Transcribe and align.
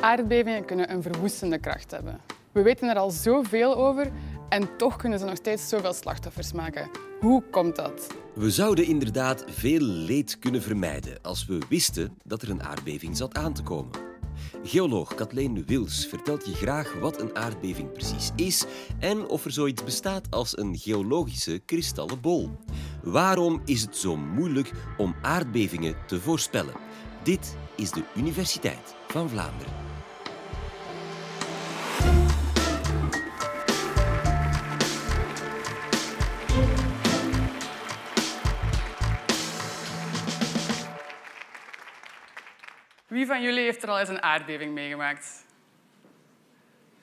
Aardbevingen 0.00 0.64
kunnen 0.64 0.92
een 0.92 1.02
verwoestende 1.02 1.58
kracht 1.58 1.90
hebben. 1.90 2.20
We 2.52 2.62
weten 2.62 2.88
er 2.88 2.96
al 2.96 3.10
zoveel 3.10 3.76
over 3.76 4.12
en 4.48 4.76
toch 4.76 4.96
kunnen 4.96 5.18
ze 5.18 5.24
nog 5.24 5.36
steeds 5.36 5.68
zoveel 5.68 5.92
slachtoffers 5.92 6.52
maken. 6.52 6.90
Hoe 7.20 7.42
komt 7.50 7.76
dat? 7.76 8.06
We 8.34 8.50
zouden 8.50 8.84
inderdaad 8.84 9.44
veel 9.46 9.80
leed 9.80 10.38
kunnen 10.38 10.62
vermijden 10.62 11.18
als 11.22 11.46
we 11.46 11.58
wisten 11.68 12.18
dat 12.24 12.42
er 12.42 12.50
een 12.50 12.62
aardbeving 12.62 13.16
zat 13.16 13.36
aan 13.36 13.52
te 13.52 13.62
komen. 13.62 13.90
Geoloog 14.62 15.14
Kathleen 15.14 15.64
Wils 15.66 16.06
vertelt 16.06 16.46
je 16.46 16.54
graag 16.54 16.94
wat 17.00 17.20
een 17.20 17.36
aardbeving 17.36 17.92
precies 17.92 18.30
is 18.36 18.64
en 18.98 19.28
of 19.28 19.44
er 19.44 19.52
zoiets 19.52 19.84
bestaat 19.84 20.30
als 20.30 20.58
een 20.58 20.76
geologische 20.76 21.58
kristallen 21.58 22.20
bol. 22.20 22.50
Waarom 23.02 23.62
is 23.64 23.82
het 23.82 23.96
zo 23.96 24.16
moeilijk 24.16 24.72
om 24.96 25.14
aardbevingen 25.22 25.94
te 26.06 26.20
voorspellen? 26.20 26.74
Dit 27.22 27.56
is 27.78 27.90
de 27.90 28.04
Universiteit 28.14 28.94
van 29.08 29.28
Vlaanderen. 29.28 29.72
Wie 43.06 43.26
van 43.26 43.42
jullie 43.42 43.62
heeft 43.62 43.82
er 43.82 43.88
al 43.88 43.98
eens 43.98 44.08
een 44.08 44.22
aardbeving 44.22 44.72
meegemaakt? 44.72 45.46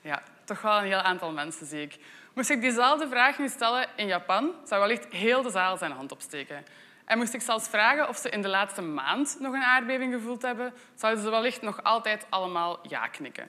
Ja, 0.00 0.22
toch 0.44 0.60
wel 0.60 0.78
een 0.78 0.84
heel 0.84 0.98
aantal 0.98 1.32
mensen, 1.32 1.66
zie 1.66 1.82
ik. 1.82 1.98
Moest 2.34 2.50
ik 2.50 2.60
diezelfde 2.60 3.08
vraag 3.08 3.38
nu 3.38 3.48
stellen 3.48 3.88
in 3.96 4.06
Japan, 4.06 4.54
zou 4.64 4.80
wellicht 4.80 5.12
heel 5.12 5.42
de 5.42 5.50
zaal 5.50 5.76
zijn 5.76 5.92
hand 5.92 6.12
opsteken. 6.12 6.64
En 7.06 7.18
moest 7.18 7.34
ik 7.34 7.40
zelfs 7.40 7.68
vragen 7.68 8.08
of 8.08 8.16
ze 8.16 8.30
in 8.30 8.42
de 8.42 8.48
laatste 8.48 8.82
maand 8.82 9.36
nog 9.40 9.54
een 9.54 9.62
aardbeving 9.62 10.12
gevoeld 10.12 10.42
hebben, 10.42 10.72
zouden 10.94 11.22
ze 11.22 11.30
wellicht 11.30 11.62
nog 11.62 11.82
altijd 11.82 12.26
allemaal 12.28 12.78
ja 12.82 13.06
knikken. 13.06 13.48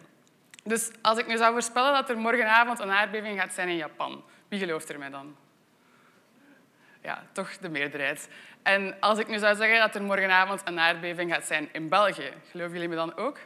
Dus 0.64 0.92
als 1.02 1.18
ik 1.18 1.28
nu 1.28 1.38
zou 1.38 1.52
voorspellen 1.52 1.94
dat 1.94 2.10
er 2.10 2.18
morgenavond 2.18 2.80
een 2.80 2.92
aardbeving 2.92 3.40
gaat 3.40 3.54
zijn 3.54 3.70
in 3.70 3.76
Japan, 3.76 4.24
wie 4.48 4.60
gelooft 4.60 4.90
er 4.90 5.00
mij 5.00 5.10
dan? 5.10 5.36
Ja, 7.02 7.24
toch 7.32 7.58
de 7.58 7.70
meerderheid. 7.70 8.30
En 8.64 8.96
als 9.00 9.20
ik 9.20 9.28
nu 9.28 9.38
zou 9.38 9.56
zeggen 9.56 9.80
dat 9.80 9.96
er 9.96 10.04
morgenavond 10.04 10.62
een 10.66 10.80
aardbeving 10.80 11.34
gaat 11.34 11.46
zijn 11.46 11.70
in 11.72 11.90
België, 11.90 12.34
geloven 12.52 12.74
jullie 12.74 12.90
me 12.90 12.96
dan 12.96 13.16
ook? 13.16 13.38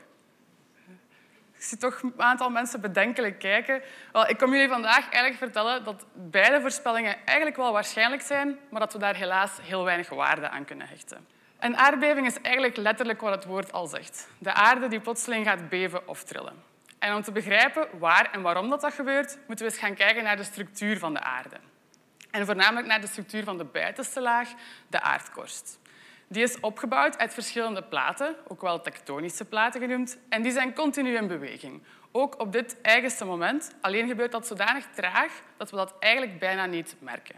Ik 1.62 1.67
zie 1.67 1.78
toch 1.78 2.02
een 2.02 2.14
aantal 2.17 2.50
mensen 2.50 2.81
bedenkelijk 2.81 3.40
kijken. 3.40 3.81
Wel, 4.12 4.30
ik 4.30 4.38
kom 4.38 4.52
jullie 4.52 4.67
vandaag 4.67 5.04
eigenlijk 5.04 5.36
vertellen 5.36 5.84
dat 5.84 6.06
beide 6.14 6.62
voorspellingen 6.62 7.16
eigenlijk 7.26 7.58
wel 7.58 7.72
waarschijnlijk 7.72 8.22
zijn, 8.22 8.58
maar 8.70 8.80
dat 8.80 8.94
we 8.94 9.00
daar 9.00 9.16
helaas 9.16 9.52
heel 9.62 9.84
weinig 9.84 10.09
waarde 10.09 10.50
aan 10.50 10.66
kunnen 10.66 10.88
hechten. 10.88 11.28
Een 11.59 11.78
aardbeving 11.78 12.28
is 12.28 12.42
eigenlijk 12.42 12.78
letterlijk 12.78 13.22
wat 13.22 13.36
het 13.36 13.45
woord 13.45 13.72
al 13.72 13.88
zegt. 13.88 14.28
De 14.38 14.54
aarde 14.54 14.88
die 14.88 15.00
plotseling 15.00 15.45
gaat 15.45 15.70
beven 15.70 16.08
of 16.08 16.23
trillen. 16.23 16.64
En 17.00 17.16
om 17.16 17.22
te 17.22 17.32
begrijpen 17.32 17.88
waar 18.00 18.30
en 18.32 18.42
waarom 18.42 18.70
dat, 18.70 18.82
dat 18.82 18.94
gebeurt, 18.94 19.38
moeten 19.48 19.66
we 19.66 19.72
eens 19.72 19.82
gaan 19.82 19.95
kijken 19.95 20.23
naar 20.23 20.38
de 20.38 20.44
structuur 20.44 21.00
van 21.00 21.14
de 21.14 21.22
aarde. 21.22 21.58
En 22.32 22.45
voornamelijk 22.45 22.88
naar 22.88 23.02
de 23.02 23.08
structuur 23.08 23.44
van 23.44 23.58
de 23.58 23.66
buitenste 23.66 24.22
laag, 24.22 24.50
de 24.88 25.02
aardkorst. 25.02 25.80
Die 26.31 26.43
is 26.43 26.59
opgebouwd 26.59 27.17
uit 27.17 27.33
verschillende 27.33 27.83
platen, 27.83 28.35
ook 28.47 28.61
wel 28.61 28.81
tektonische 28.81 29.45
platen 29.45 29.81
genoemd, 29.81 30.17
en 30.29 30.41
die 30.41 30.51
zijn 30.51 30.73
continu 30.73 31.15
in 31.15 31.27
beweging. 31.27 31.83
Ook 32.11 32.39
op 32.39 32.51
dit 32.51 32.77
eigenste 32.81 33.25
moment. 33.25 33.75
Alleen 33.81 34.07
gebeurt 34.07 34.31
dat 34.31 34.47
zodanig 34.47 34.85
traag 34.95 35.41
dat 35.57 35.69
we 35.69 35.75
dat 35.75 35.93
eigenlijk 35.99 36.39
bijna 36.39 36.65
niet 36.65 36.95
merken. 36.99 37.35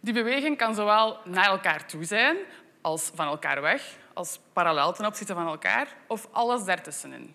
Die 0.00 0.14
beweging 0.14 0.56
kan 0.56 0.74
zowel 0.74 1.18
naar 1.24 1.46
elkaar 1.46 1.86
toe 1.86 2.04
zijn, 2.04 2.36
als 2.80 3.10
van 3.14 3.26
elkaar 3.26 3.60
weg, 3.60 3.96
als 4.12 4.40
parallel 4.52 4.92
ten 4.92 5.06
opzichte 5.06 5.34
van 5.34 5.46
elkaar, 5.46 5.88
of 6.06 6.28
alles 6.30 6.64
daartussenin. 6.64 7.34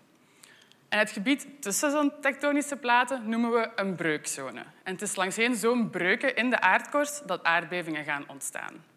En 0.89 0.99
het 0.99 1.11
gebied 1.11 1.47
tussen 1.59 1.91
zo'n 1.91 2.13
tektonische 2.21 2.77
platen 2.77 3.29
noemen 3.29 3.51
we 3.51 3.69
een 3.75 3.95
breukzone. 3.95 4.63
En 4.83 4.93
het 4.93 5.01
is 5.01 5.15
langs 5.15 5.37
zo'n 5.51 5.89
breuken 5.89 6.35
in 6.35 6.49
de 6.49 6.61
aardkorst 6.61 7.27
dat 7.27 7.43
aardbevingen 7.43 8.03
gaan 8.03 8.23
ontstaan. 8.27 8.93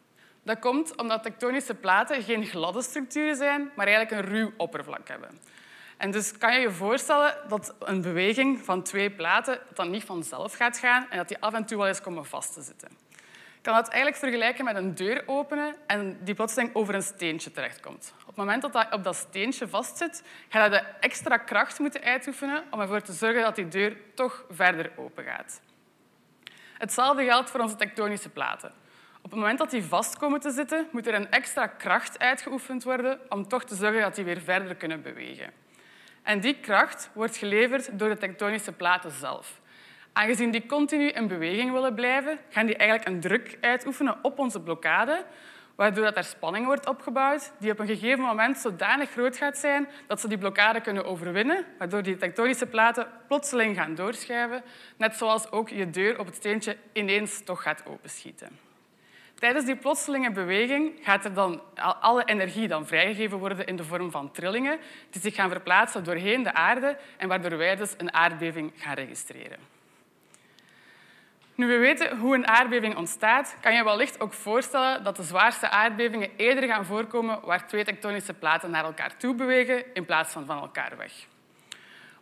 Dat 0.49 0.59
komt 0.59 0.97
omdat 0.97 1.23
tektonische 1.23 1.75
platen 1.75 2.23
geen 2.23 2.47
gladde 2.47 2.83
structuren 2.83 3.37
zijn, 3.37 3.71
maar 3.77 3.87
eigenlijk 3.87 4.23
een 4.23 4.35
ruw 4.35 4.53
oppervlak 4.57 5.09
hebben. 5.09 5.39
En 5.97 6.11
dus 6.11 6.39
kan 6.39 6.55
je 6.55 6.61
je 6.61 6.71
voorstellen 6.71 7.37
dat 7.49 7.75
een 7.79 8.01
beweging 8.01 8.65
van 8.65 8.83
twee 8.83 9.11
platen 9.11 9.59
dan 9.75 9.91
niet 9.91 10.05
vanzelf 10.05 10.55
gaat 10.55 10.79
gaan 10.79 11.07
en 11.11 11.17
dat 11.17 11.29
die 11.29 11.37
af 11.41 11.55
en 11.55 11.65
toe 11.65 11.79
wel 11.79 11.87
eens 11.87 12.01
komen 12.01 12.27
vast 12.27 12.55
te 12.55 12.63
zitten. 12.63 12.89
Je 13.55 13.61
kan 13.63 13.75
dat 13.75 13.89
eigenlijk 13.89 14.17
vergelijken 14.17 14.65
met 14.65 14.77
een 14.77 14.95
deur 14.95 15.23
openen 15.27 15.75
en 15.87 16.19
die 16.25 16.35
plotseling 16.35 16.75
over 16.75 16.95
een 16.95 17.03
steentje 17.03 17.51
terechtkomt. 17.51 18.15
Op 18.21 18.27
het 18.27 18.37
moment 18.37 18.63
dat 18.63 18.73
dat 18.73 18.93
op 18.93 19.05
dat 19.05 19.17
steentje 19.17 19.69
vastzit, 19.69 20.23
ga 20.49 20.65
je 20.65 20.71
de 20.71 20.83
extra 21.01 21.37
kracht 21.37 21.79
moeten 21.79 22.03
uitoefenen 22.03 22.65
om 22.71 22.81
ervoor 22.81 23.01
te 23.01 23.13
zorgen 23.13 23.43
dat 23.43 23.57
die 23.57 23.69
deur 23.69 23.97
toch 24.15 24.45
verder 24.51 24.91
open 24.97 25.25
gaat. 25.25 25.61
Hetzelfde 26.79 27.25
geldt 27.25 27.51
voor 27.51 27.61
onze 27.61 27.77
tektonische 27.77 28.29
platen. 28.29 28.87
Op 29.29 29.35
het 29.35 29.43
moment 29.43 29.59
dat 29.59 29.71
die 29.71 29.85
vast 29.85 30.19
komen 30.19 30.41
te 30.41 30.51
zitten, 30.51 30.87
moet 30.93 31.07
er 31.07 31.15
een 31.15 31.31
extra 31.31 31.67
kracht 31.67 32.19
uitgeoefend 32.19 32.85
worden 32.85 33.21
om 33.29 33.49
toch 33.49 33.65
te 33.65 33.75
zorgen 33.75 34.01
dat 34.01 34.15
die 34.15 34.25
weer 34.25 34.41
verder 34.41 34.75
kunnen 34.75 35.03
bewegen. 35.03 35.51
En 36.23 36.41
die 36.41 36.61
kracht 36.61 37.11
wordt 37.13 37.37
geleverd 37.37 37.99
door 37.99 38.09
de 38.09 38.17
tektonische 38.17 38.73
platen 38.73 39.11
zelf. 39.11 39.61
Aangezien 40.13 40.51
die 40.51 40.67
continu 40.67 41.09
in 41.09 41.29
beweging 41.29 41.73
willen 41.73 41.95
blijven, 41.95 42.39
gaan 42.49 42.67
die 42.67 42.77
eigenlijk 42.77 43.11
een 43.11 43.21
druk 43.21 43.59
uitoefenen 43.61 44.19
op 44.23 44.39
onze 44.39 44.61
blokkade, 44.61 45.25
waardoor 45.75 46.05
dat 46.05 46.17
er 46.17 46.25
spanning 46.25 46.67
wordt 46.67 46.89
opgebouwd 46.89 47.53
die 47.59 47.73
op 47.73 47.79
een 47.79 47.87
gegeven 47.87 48.25
moment 48.25 48.59
zodanig 48.59 49.11
groot 49.11 49.37
gaat 49.37 49.59
zijn 49.59 49.89
dat 50.07 50.21
ze 50.21 50.29
die 50.29 50.39
blokkade 50.39 50.81
kunnen 50.81 51.05
overwinnen, 51.05 51.65
waardoor 51.79 52.03
die 52.03 52.17
tektonische 52.17 52.67
platen 52.67 53.07
plotseling 53.27 53.77
gaan 53.77 53.95
doorschuiven, 53.95 54.63
net 54.97 55.17
zoals 55.17 55.51
ook 55.51 55.69
je 55.69 55.91
deur 55.91 56.19
op 56.19 56.27
het 56.27 56.35
steentje 56.35 56.77
ineens 56.93 57.45
toch 57.45 57.63
gaat 57.63 57.83
openschieten. 57.87 58.68
Tijdens 59.39 59.65
die 59.65 59.77
plotselinge 59.77 60.31
beweging 60.31 60.93
gaat 61.03 61.25
er 61.25 61.35
dan 61.35 61.63
alle 62.01 62.25
energie 62.25 62.69
dan 62.69 62.87
vrijgegeven 62.87 63.39
worden 63.39 63.67
in 63.67 63.77
de 63.77 63.85
vorm 63.85 64.11
van 64.11 64.31
trillingen 64.31 64.79
die 65.11 65.23
zich 65.23 65.35
gaan 65.35 65.51
verplaatsen 65.51 66.05
doorheen 66.05 66.43
de 66.43 66.55
aarde 66.55 66.97
en 67.17 67.29
waardoor 67.29 67.59
wij 67.59 67.77
dus 67.77 67.95
een 67.97 68.13
aardbeving 68.13 68.73
gaan 68.77 68.95
registreren. 68.95 69.59
Nu 71.55 71.67
we 71.67 71.77
weten 71.77 72.19
hoe 72.19 72.35
een 72.35 72.47
aardbeving 72.47 72.97
ontstaat, 72.97 73.57
kan 73.61 73.75
je 73.75 73.85
wellicht 73.85 74.21
ook 74.21 74.33
voorstellen 74.33 75.05
dat 75.05 75.17
de 75.17 75.23
zwaarste 75.23 75.69
aardbevingen 75.69 76.31
eerder 76.37 76.69
gaan 76.69 76.85
voorkomen 76.85 77.41
waar 77.45 77.67
twee 77.67 77.85
tektonische 77.85 78.35
platen 78.35 78.71
naar 78.71 78.85
elkaar 78.85 79.17
toe 79.17 79.35
bewegen 79.35 79.95
in 79.95 80.05
plaats 80.05 80.33
van 80.33 80.47
van 80.47 80.61
elkaar 80.61 80.97
weg. 80.97 81.13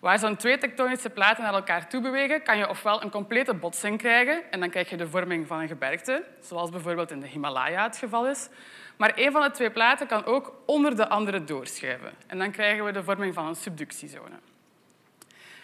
Waar 0.07 0.19
zo'n 0.19 0.37
twee 0.37 0.59
tektonische 0.59 1.11
platen 1.11 1.43
naar 1.43 1.55
elkaar 1.55 1.89
toe 1.89 2.01
bewegen, 2.01 2.43
kan 2.43 2.59
je 2.59 2.69
ofwel 2.69 3.03
een 3.03 3.11
complete 3.11 3.55
botsing 3.55 3.99
krijgen 3.99 4.43
en 4.51 4.61
dan 4.61 4.71
krijg 4.71 4.91
je 4.91 4.97
de 4.97 5.09
vorming 5.09 5.47
van 5.47 5.61
een 5.61 5.69
gebergte, 5.69 6.25
zoals 6.41 6.71
bijvoorbeeld 6.71 7.11
in 7.11 7.21
de 7.21 7.27
Himalaya 7.27 7.83
het 7.83 7.97
geval 7.97 8.29
is. 8.29 8.49
Maar 8.97 9.13
een 9.15 9.33
van 9.33 9.43
de 9.43 9.51
twee 9.51 9.71
platen 9.71 10.07
kan 10.07 10.25
ook 10.25 10.53
onder 10.67 10.97
de 10.97 11.09
andere 11.09 11.45
doorschuiven 11.45 12.13
en 12.27 12.39
dan 12.39 12.51
krijgen 12.51 12.85
we 12.85 12.93
de 12.93 13.03
vorming 13.03 13.35
van 13.35 13.47
een 13.47 13.55
subductiezone. 13.55 14.37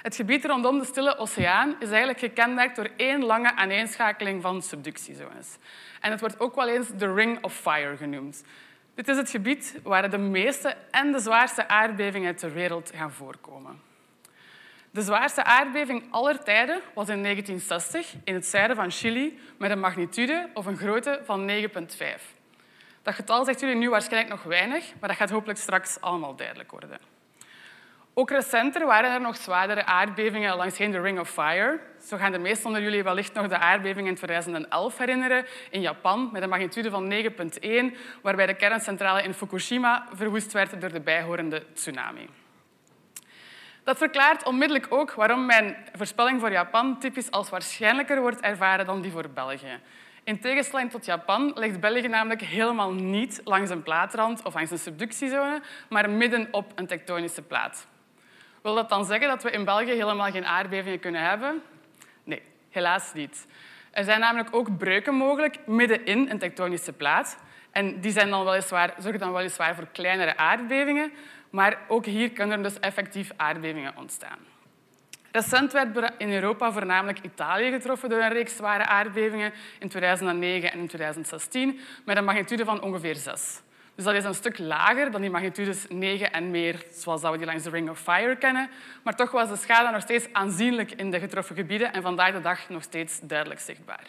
Het 0.03 0.17
gebied 0.17 0.45
rondom 0.45 0.79
de 0.79 0.85
Stille 0.85 1.19
Oceaan 1.19 1.77
is 1.79 1.89
eigenlijk 1.89 2.19
gekenmerkt 2.19 2.77
door 2.77 2.91
één 2.97 3.25
lange 3.25 3.57
aaneenschakeling 3.57 4.43
van 4.43 4.63
subductiezones. 4.63 5.57
En 6.01 6.11
het 6.11 6.21
wordt 6.21 6.41
ook 6.41 6.55
wel 6.55 6.69
eens 6.69 6.89
de 6.89 7.15
Ring 7.15 7.45
of 7.45 7.55
Fire 7.55 7.97
genoemd. 7.97 8.45
Dit 8.95 9.09
is 9.09 9.17
het 9.17 9.31
gebied 9.31 9.81
waar 9.83 10.11
de 10.11 10.19
meeste 10.19 10.77
en 10.91 11.13
de 11.13 11.19
zwaarste 11.19 11.69
aardbevingen 11.69 12.37
ter 12.37 12.53
wereld 12.53 12.91
gaan 12.95 13.13
voorkomen. 13.13 13.91
De 14.93 15.03
zwaarste 15.03 15.45
aardbeving 15.45 16.05
aller 16.11 16.45
tijden 16.45 16.81
was 16.95 17.09
in 17.09 17.23
1960 17.23 18.15
in 18.25 18.35
het 18.35 18.47
zuiden 18.47 18.77
van 18.77 18.91
Chili 18.91 19.39
met 19.59 19.71
een 19.71 19.81
magnitude 19.81 20.49
of 20.55 20.67
een 20.67 20.77
grootte 20.77 21.21
van 21.25 21.51
9,5. 21.51 21.67
Dat 23.03 23.15
getal 23.15 23.45
zegt 23.45 23.61
jullie 23.61 23.77
nu 23.77 23.91
waarschijnlijk 23.91 24.35
nog 24.35 24.43
weinig, 24.43 24.93
maar 25.01 25.09
dat 25.09 25.19
gaat 25.19 25.31
hopelijk 25.31 25.59
straks 25.59 26.01
allemaal 26.01 26.37
duidelijk 26.37 26.71
worden. 26.71 26.99
Ook 28.15 28.31
recenter 28.31 28.87
waren 28.87 29.13
er 29.13 29.21
nog 29.21 29.37
zwaardere 29.37 29.85
aardbevingen 29.85 30.57
langs 30.57 30.77
de 30.77 31.01
Ring 31.01 31.19
of 31.19 31.31
Fire. 31.31 31.81
Zo 32.05 32.17
gaan 32.17 32.33
de 32.33 32.39
meesten 32.39 32.67
onder 32.67 32.83
jullie 32.83 33.03
wellicht 33.03 33.35
nog 33.35 33.49
de 33.49 33.59
aardbeving 33.59 34.09
in 34.09 34.15
2011 34.15 34.99
herinneren 34.99 35.47
in 35.71 35.81
Japan 35.81 36.29
met 36.33 36.43
een 36.43 36.49
magnitude 36.49 36.91
van 36.91 37.13
9,1, 37.13 37.97
waarbij 38.23 38.47
de 38.47 38.55
kerncentrale 38.55 39.23
in 39.23 39.35
Fukushima 39.35 40.07
verwoest 40.13 40.53
werd 40.53 40.81
door 40.81 40.93
de 40.93 41.01
bijhorende 41.01 41.63
tsunami. 41.75 42.29
Dat 43.85 43.99
verklaart 43.99 44.45
onmiddellijk 44.45 44.87
ook 44.89 45.13
waarom 45.13 45.47
mijn 45.47 45.77
voorspelling 45.93 46.41
voor 46.41 46.51
Japan 46.51 46.99
typisch 46.99 47.31
als 47.31 47.51
waarschijnlijker 47.51 48.21
wordt 48.21 48.41
ervaren 48.41 48.87
dan 48.87 49.01
die 49.01 49.11
voor 49.11 49.29
België. 49.29 49.81
In 50.25 50.41
tegenstelling 50.41 50.91
tot 50.91 51.05
Japan 51.05 51.53
ligt 51.55 51.81
België 51.81 52.09
namelijk 52.09 52.43
helemaal 52.43 52.93
niet 52.93 53.41
langs 53.45 53.71
een 53.71 53.83
plaatrand 53.83 54.43
of 54.45 54.55
langs 54.55 54.71
een 54.71 54.79
subductiezone, 54.79 55.61
maar 55.89 56.11
midden 56.11 56.49
op 56.51 56.73
een 56.75 56.87
tektonische 56.87 57.43
plaat. 57.43 57.87
Wil 58.63 58.75
dat 58.75 58.89
dan 58.89 59.05
zeggen 59.05 59.29
dat 59.29 59.43
we 59.43 59.51
in 59.51 59.65
België 59.65 59.91
helemaal 59.91 60.31
geen 60.31 60.47
aardbevingen 60.47 61.01
kunnen 61.01 61.23
hebben? 61.23 61.63
Nee, 62.25 62.43
helaas 62.71 63.13
niet. 63.15 63.47
Er 63.91 64.05
zijn 64.05 64.21
namelijk 64.21 64.55
ook 64.55 64.79
breuken 64.79 65.15
mogelijk 65.15 65.59
midden 65.67 66.05
in 66.05 66.31
een 66.31 66.39
tektonische 66.39 66.93
plaat. 66.93 67.39
En 67.71 68.01
die 68.01 68.13
zijn 68.13 68.31
dan 68.31 68.45
weliswaar, 68.45 68.95
zorgen 68.99 69.21
dan 69.21 69.33
weliswaar 69.33 69.75
voor 69.75 69.87
kleinere 69.93 70.37
aardbevingen, 70.37 71.13
Maar 71.53 71.79
ook 71.89 72.07
hier 72.07 72.31
kunnen 72.31 72.57
er 72.57 72.63
dus 72.63 72.81
effectief 72.81 73.31
aardbevingen 73.37 73.97
ontstaan. 73.97 74.39
Recent 75.33 75.73
werd 75.73 76.13
in 76.19 76.33
Europa 76.33 76.73
voornamelijk 76.73 77.19
Italië 77.23 77.71
getroffen 77.71 78.09
door 78.09 78.21
een 78.21 78.33
reeks 78.33 78.57
zware 78.57 78.87
aardbevingen 78.87 79.53
in 79.79 79.89
2009 79.89 80.73
en 80.73 80.79
in 80.79 80.87
2016 80.87 81.81
met 82.05 82.17
een 82.17 82.25
magnitude 82.25 82.65
van 82.65 82.83
ongeveer 82.83 83.15
6. 83.15 83.61
Dus 83.95 84.05
dat 84.05 84.15
is 84.15 84.25
een 84.25 84.35
stuk 84.35 84.59
lager 84.59 85.11
dan 85.11 85.21
die 85.21 85.31
magnitudes 85.31 85.87
9 85.89 86.33
en 86.33 86.51
meer, 86.51 86.85
zoals 86.91 87.23
we 87.23 87.37
die 87.37 87.47
langs 87.47 87.63
de 87.63 87.71
Ring 87.71 87.91
of 87.91 88.01
Fire 88.01 88.37
kennen. 88.37 88.71
Maar 89.03 89.17
toch 89.17 89.31
was 89.31 89.49
de 89.49 89.57
schade 89.57 89.91
nog 89.91 90.03
steeds 90.03 90.29
aanzienlijk 90.33 90.93
in 90.93 91.11
de 91.11 91.19
getroffen 91.19 91.57
gebieden 91.57 91.93
en 91.93 92.03
vandaag 92.03 92.33
de 92.33 92.41
dag 92.41 92.69
nog 92.69 92.83
steeds 92.83 93.21
duidelijk 93.23 93.61
zichtbaar. 93.61 94.07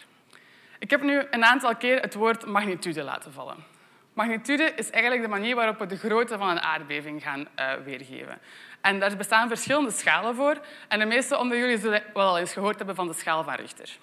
Ik 0.80 0.90
heb 0.90 1.02
nu 1.02 1.22
een 1.32 1.46
aantal 1.46 1.76
keer 1.76 2.02
het 2.02 2.14
woord 2.14 2.46
magnitude 2.46 3.04
laten 3.04 3.34
vallen. 3.34 3.73
Magnitude 4.14 4.74
is 4.76 4.90
eigenlijk 4.90 5.24
de 5.24 5.30
manier 5.30 5.56
waarop 5.56 5.80
we 5.80 5.86
de 5.86 5.98
grootte 5.98 6.38
van 6.38 6.50
een 6.50 6.62
aardbeving 6.62 7.24
gaan 7.24 7.40
uh, 7.60 7.74
weergeven. 7.86 8.40
En 8.82 9.00
daar 9.00 9.18
bestaan 9.18 9.48
verschillende 9.48 9.92
schalen 9.92 10.36
voor. 10.36 10.58
En 10.88 11.00
de 11.00 11.06
meeste 11.06 11.38
onder 11.38 11.58
jullie 11.58 11.78
zullen 11.78 12.04
wel 12.14 12.28
al 12.28 12.38
eens 12.38 12.54
gehoord 12.54 12.78
hebben 12.78 12.96
van 12.96 13.08
de 13.08 13.14
schaal 13.14 13.44
van 13.44 13.54
Richter. 13.54 13.98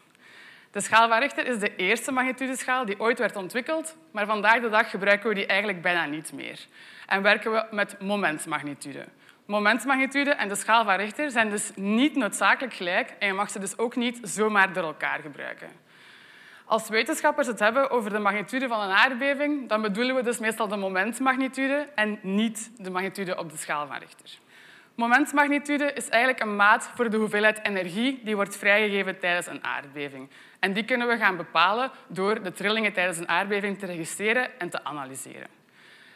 De 0.70 0.80
schaal 0.80 1.08
van 1.08 1.18
Richter 1.18 1.46
is 1.46 1.58
de 1.58 1.76
eerste 1.76 2.12
magnitudeschaal 2.12 2.84
die 2.84 3.00
ooit 3.00 3.18
werd 3.18 3.36
ontwikkeld, 3.36 3.96
maar 4.10 4.26
vandaag 4.26 4.60
de 4.60 4.68
dag 4.68 4.90
gebruiken 4.90 5.28
we 5.28 5.34
die 5.34 5.46
eigenlijk 5.46 5.82
bijna 5.82 6.04
niet 6.04 6.32
meer. 6.32 6.58
En 7.06 7.22
werken 7.22 7.52
we 7.52 7.66
met 7.70 8.00
momentmagnitude. 8.00 9.04
Momentmagnitude 9.46 10.30
en 10.30 10.48
de 10.48 10.54
schaal 10.54 10.84
van 10.84 10.94
Richter 10.94 11.30
zijn 11.30 11.50
dus 11.50 11.70
niet 11.74 12.16
noodzakelijk 12.16 12.74
gelijk 12.74 13.14
en 13.18 13.26
je 13.26 13.32
mag 13.32 13.50
ze 13.50 13.58
dus 13.58 13.78
ook 13.78 13.96
niet 13.96 14.18
zomaar 14.22 14.72
door 14.72 14.84
elkaar 14.84 15.20
gebruiken. 15.20 15.68
Als 16.70 16.88
wetenschappers 16.88 17.46
het 17.46 17.58
hebben 17.58 17.90
over 17.90 18.10
de 18.10 18.18
magnitude 18.18 18.68
van 18.68 18.80
een 18.80 18.96
aardbeving, 18.96 19.68
dan 19.68 19.82
bedoelen 19.82 20.14
we 20.14 20.22
dus 20.22 20.38
meestal 20.38 20.68
de 20.68 20.76
momentmagnitude 20.76 21.88
en 21.94 22.18
niet 22.22 22.70
de 22.76 22.90
magnitude 22.90 23.38
op 23.38 23.50
de 23.50 23.56
schaal 23.56 23.86
van 23.86 23.96
Richter. 23.96 24.38
Momentmagnitude 24.94 25.92
is 25.92 26.08
eigenlijk 26.08 26.42
een 26.42 26.56
maat 26.56 26.90
voor 26.94 27.10
de 27.10 27.16
hoeveelheid 27.16 27.60
energie 27.62 28.20
die 28.24 28.36
wordt 28.36 28.56
vrijgegeven 28.56 29.18
tijdens 29.18 29.46
een 29.46 29.64
aardbeving. 29.64 30.30
En 30.58 30.72
die 30.72 30.84
kunnen 30.84 31.08
we 31.08 31.16
gaan 31.16 31.36
bepalen 31.36 31.90
door 32.08 32.42
de 32.42 32.52
trillingen 32.52 32.92
tijdens 32.92 33.18
een 33.18 33.28
aardbeving 33.28 33.78
te 33.78 33.86
registreren 33.86 34.60
en 34.60 34.70
te 34.70 34.84
analyseren. 34.84 35.48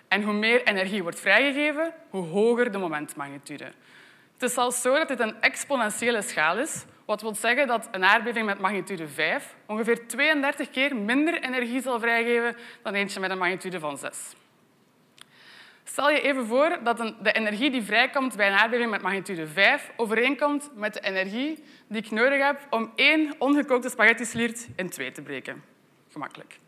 En 0.09 0.23
hoe 0.23 0.35
meer 0.35 0.67
energie 0.67 1.03
wordt 1.03 1.21
vrijgegeven, 1.21 1.93
hoe 2.09 2.27
hoger 2.27 2.73
de 2.73 2.79
momentmagnitude. 2.79 3.73
Het 4.35 4.43
is 4.43 4.55
zelfs 4.55 4.81
zo 4.81 4.95
dat 4.95 5.09
dit 5.09 5.21
een 5.21 5.41
exponentiële 5.41 6.23
schaal 6.23 6.59
is, 6.59 6.85
wat 7.05 7.23
wil 7.23 7.35
zeggen 7.35 7.67
dat 7.67 7.89
een 7.91 8.05
aardbeving 8.05 8.47
met 8.47 8.59
magnitude 8.59 9.09
5 9.09 9.55
ongeveer 9.67 10.09
32 10.09 10.71
keer 10.71 10.97
minder 10.97 11.43
energie 11.43 11.83
zal 11.83 12.01
vrijgeven 12.01 12.57
dan 12.83 12.95
eentje 12.95 13.21
met 13.21 13.31
een 13.31 13.39
magnitude 13.39 13.79
van 13.79 13.99
6. 13.99 14.17
Stel 15.85 16.11
je 16.11 16.21
even 16.21 16.47
voor 16.47 16.79
dat 16.83 17.15
de 17.23 17.33
energie 17.33 17.71
die 17.71 17.83
vrijkomt 17.83 18.37
bij 18.37 18.47
een 18.47 18.59
aardbeving 18.59 18.91
met 18.91 19.03
magnitude 19.03 19.47
5 19.47 19.91
overeenkomt 19.97 20.71
met 20.75 20.95
de 20.95 21.01
energie 21.01 21.65
die 21.89 22.03
ik 22.03 22.11
nodig 22.11 22.43
heb 22.43 22.67
om 22.71 22.93
één 22.95 23.35
ongekookte 23.39 23.89
spaghetti-sliert 23.89 24.69
in 24.77 24.91
twee 24.91 25.13
te 25.13 25.23
breken. 25.23 25.65
Gemakkelijk. 26.13 26.59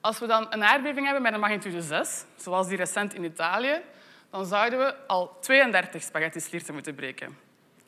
Als 0.00 0.18
we 0.18 0.26
dan 0.26 0.46
een 0.50 0.64
aardbeving 0.64 1.04
hebben 1.04 1.22
met 1.22 1.32
een 1.32 1.40
magnitude 1.40 1.82
6, 1.82 2.24
zoals 2.36 2.68
die 2.68 2.76
recent 2.76 3.14
in 3.14 3.24
Italië, 3.24 3.80
dan 4.30 4.46
zouden 4.46 4.78
we 4.78 4.94
al 5.06 5.36
32 5.40 6.02
spaghetti-slierten 6.02 6.74
moeten 6.74 6.94
breken. 6.94 7.38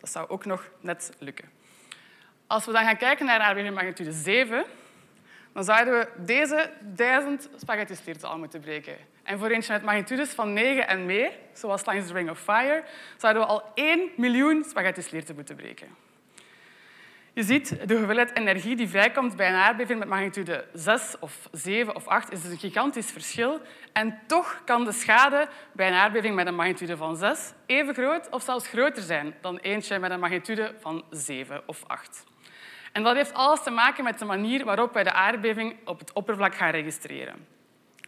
Dat 0.00 0.10
zou 0.10 0.28
ook 0.28 0.44
nog 0.44 0.70
net 0.80 1.12
lukken. 1.18 1.50
Als 2.46 2.64
we 2.64 2.72
dan 2.72 2.84
gaan 2.84 2.96
kijken 2.96 3.26
naar 3.26 3.40
aardbeving 3.40 3.74
magnitude 3.74 4.12
7, 4.12 4.64
dan 5.52 5.64
zouden 5.64 5.98
we 5.98 6.08
deze 6.16 6.70
1000 6.80 7.48
spaghetti-slierten 7.56 8.28
al 8.28 8.38
moeten 8.38 8.60
breken. 8.60 8.96
En 9.22 9.38
voor 9.38 9.48
eentje 9.48 9.72
met 9.72 9.82
magnitudes 9.82 10.30
van 10.30 10.52
9 10.52 10.88
en 10.88 11.06
meer, 11.06 11.32
zoals 11.52 11.84
langs 11.84 12.06
de 12.06 12.12
Ring 12.12 12.30
of 12.30 12.40
Fire, 12.40 12.84
zouden 13.16 13.42
we 13.42 13.48
al 13.48 13.62
1 13.74 14.10
miljoen 14.16 14.64
spaghetti-slierten 14.64 15.34
moeten 15.34 15.56
breken. 15.56 15.88
Je 17.38 17.44
ziet, 17.44 17.88
de 17.88 17.96
hoeveelheid 17.96 18.36
energie 18.36 18.76
die 18.76 18.88
vrijkomt 18.88 19.36
bij 19.36 19.48
een 19.48 19.54
aardbeving 19.54 19.98
met 19.98 20.08
magnitude 20.08 20.64
6 20.72 21.16
of 21.20 21.48
7 21.52 21.94
of 21.94 22.06
8 22.06 22.32
is 22.32 22.44
een 22.44 22.58
gigantisch 22.58 23.10
verschil. 23.10 23.60
En 23.92 24.18
toch 24.26 24.62
kan 24.64 24.84
de 24.84 24.92
schade 24.92 25.48
bij 25.72 25.88
een 25.88 25.94
aardbeving 25.94 26.34
met 26.34 26.46
een 26.46 26.54
magnitude 26.54 26.96
van 26.96 27.16
6 27.16 27.52
even 27.66 27.94
groot 27.94 28.28
of 28.30 28.42
zelfs 28.42 28.68
groter 28.68 29.02
zijn 29.02 29.34
dan 29.40 29.58
eentje 29.58 29.98
met 29.98 30.10
een 30.10 30.20
magnitude 30.20 30.74
van 30.80 31.04
7 31.10 31.62
of 31.66 31.84
8. 31.86 32.24
En 32.92 33.02
dat 33.02 33.16
heeft 33.16 33.34
alles 33.34 33.62
te 33.62 33.70
maken 33.70 34.04
met 34.04 34.18
de 34.18 34.24
manier 34.24 34.64
waarop 34.64 34.92
wij 34.92 35.04
de 35.04 35.12
aardbeving 35.12 35.76
op 35.84 35.98
het 35.98 36.12
oppervlak 36.12 36.54
gaan 36.54 36.70
registreren. 36.70 37.46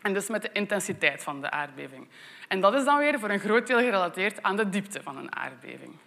En 0.03 0.13
dus 0.13 0.29
met 0.29 0.43
de 0.43 0.53
intensiteit 0.53 1.23
van 1.23 1.41
de 1.41 1.51
aardbeving. 1.51 2.09
En 2.49 2.61
dat 2.61 2.75
is 2.75 2.85
dan 2.85 2.99
weer 2.99 3.19
voor 3.19 3.31
een 3.31 3.41
groot 3.41 3.67
deel 3.67 3.79
gerelateerd 3.79 4.43
aan 4.43 4.57
de 4.57 4.69
diepte 4.69 5.03
van 5.03 5.17
een 5.17 5.37
aardbeving. 5.37 5.99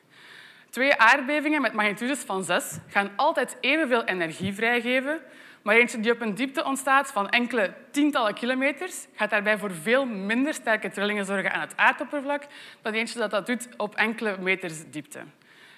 Twee 0.73 0.95
aardbevingen 0.95 1.61
met 1.61 1.73
magnitudes 1.73 2.19
van 2.19 2.43
6 2.43 2.77
gaan 2.87 3.11
altijd 3.15 3.57
evenveel 3.59 4.03
energie 4.03 4.53
vrijgeven, 4.53 5.21
maar 5.61 5.75
eentje 5.75 5.99
die 5.99 6.11
op 6.11 6.21
een 6.21 6.35
diepte 6.35 6.63
ontstaat 6.63 7.11
van 7.11 7.29
enkele 7.29 7.73
tientallen 7.91 8.33
kilometers 8.33 9.07
gaat 9.15 9.29
daarbij 9.29 9.57
voor 9.57 9.71
veel 9.71 10.05
minder 10.05 10.53
sterke 10.53 10.89
trillingen 10.89 11.25
zorgen 11.25 11.53
aan 11.53 11.61
het 11.61 11.77
aardoppervlak 11.77 12.43
dan 12.81 12.93
eentje 12.93 13.19
dat 13.19 13.31
dat 13.31 13.45
doet 13.45 13.67
op 13.77 13.95
enkele 13.95 14.37
meters 14.39 14.83
diepte. 14.91 15.19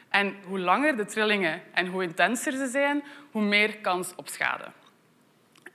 En 0.10 0.36
hoe 0.48 0.60
langer 0.60 0.98
de 0.98 1.06
trillingen 1.06 1.62
en 1.74 1.88
hoe 1.88 2.04
intenser 2.04 2.52
ze 2.52 2.68
zijn, 2.68 3.04
hoe 3.32 3.42
meer 3.42 3.78
kans 3.78 4.14
op 4.16 4.28
schade. 4.28 4.66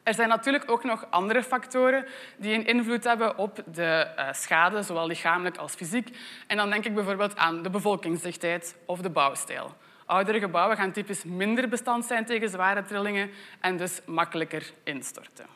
Er 0.02 0.14
zijn 0.14 0.28
natuurlijk 0.28 0.70
ook 0.70 0.84
nog 0.84 1.06
andere 1.10 1.42
factoren 1.42 2.06
die 2.36 2.54
een 2.54 2.66
invloed 2.66 3.04
hebben 3.04 3.38
op 3.38 3.62
de 3.72 4.06
eh, 4.16 4.32
schade, 4.32 4.82
zowel 4.82 5.06
lichamelijk 5.06 5.56
als 5.56 5.74
fysiek. 5.74 6.16
En 6.46 6.56
dan 6.56 6.70
denk 6.70 6.84
ik 6.84 6.94
bijvoorbeeld 6.94 7.36
aan 7.36 7.62
de 7.62 7.70
bevolkingsdichtheid 7.70 8.76
of 8.84 9.00
de 9.00 9.10
bouwstijl. 9.10 9.74
Oudere 10.06 10.38
gebouwen 10.38 10.76
gaan 10.76 10.92
typisch 10.92 11.24
minder 11.24 11.68
bestand 11.68 12.04
zijn 12.04 12.24
tegen 12.24 12.48
zware 12.48 12.84
trillingen 12.84 13.30
en 13.60 13.76
dus 13.76 14.00
makkelijker 14.06 14.72
instorten. 14.84 15.46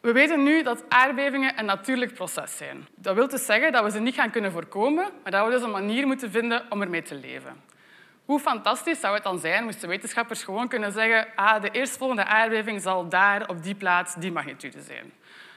We 0.00 0.12
weten 0.12 0.42
nu 0.42 0.62
dat 0.62 0.84
aardbevingen 0.88 1.58
een 1.58 1.64
natuurlijk 1.64 2.14
proces 2.14 2.56
zijn. 2.56 2.86
Dat 2.94 3.14
wil 3.14 3.28
dus 3.28 3.44
zeggen 3.44 3.72
dat 3.72 3.84
we 3.84 3.90
ze 3.90 4.00
niet 4.00 4.14
gaan 4.14 4.30
kunnen 4.30 4.52
voorkomen, 4.52 5.08
maar 5.22 5.32
dat 5.32 5.46
we 5.46 5.52
dus 5.52 5.62
een 5.62 5.70
manier 5.70 6.06
moeten 6.06 6.30
vinden 6.30 6.62
om 6.68 6.82
ermee 6.82 7.02
te 7.02 7.14
leven. 7.14 7.69
Hoe 8.30 8.40
fantastisch 8.40 9.00
zou 9.00 9.14
het 9.14 9.22
dan 9.22 9.38
zijn 9.38 9.64
moesten 9.64 9.88
wetenschappers 9.88 10.42
gewoon 10.42 10.68
kunnen 10.68 10.92
zeggen 10.92 11.26
ah, 11.34 11.62
de 11.62 11.70
eerstvolgende 11.70 12.24
aardbeving 12.24 12.80
zal 12.80 13.08
daar 13.08 13.48
op 13.48 13.62
die 13.62 13.74
plaats 13.74 14.14
die 14.14 14.32
magnitude 14.32 14.82
zijn. 14.82 15.12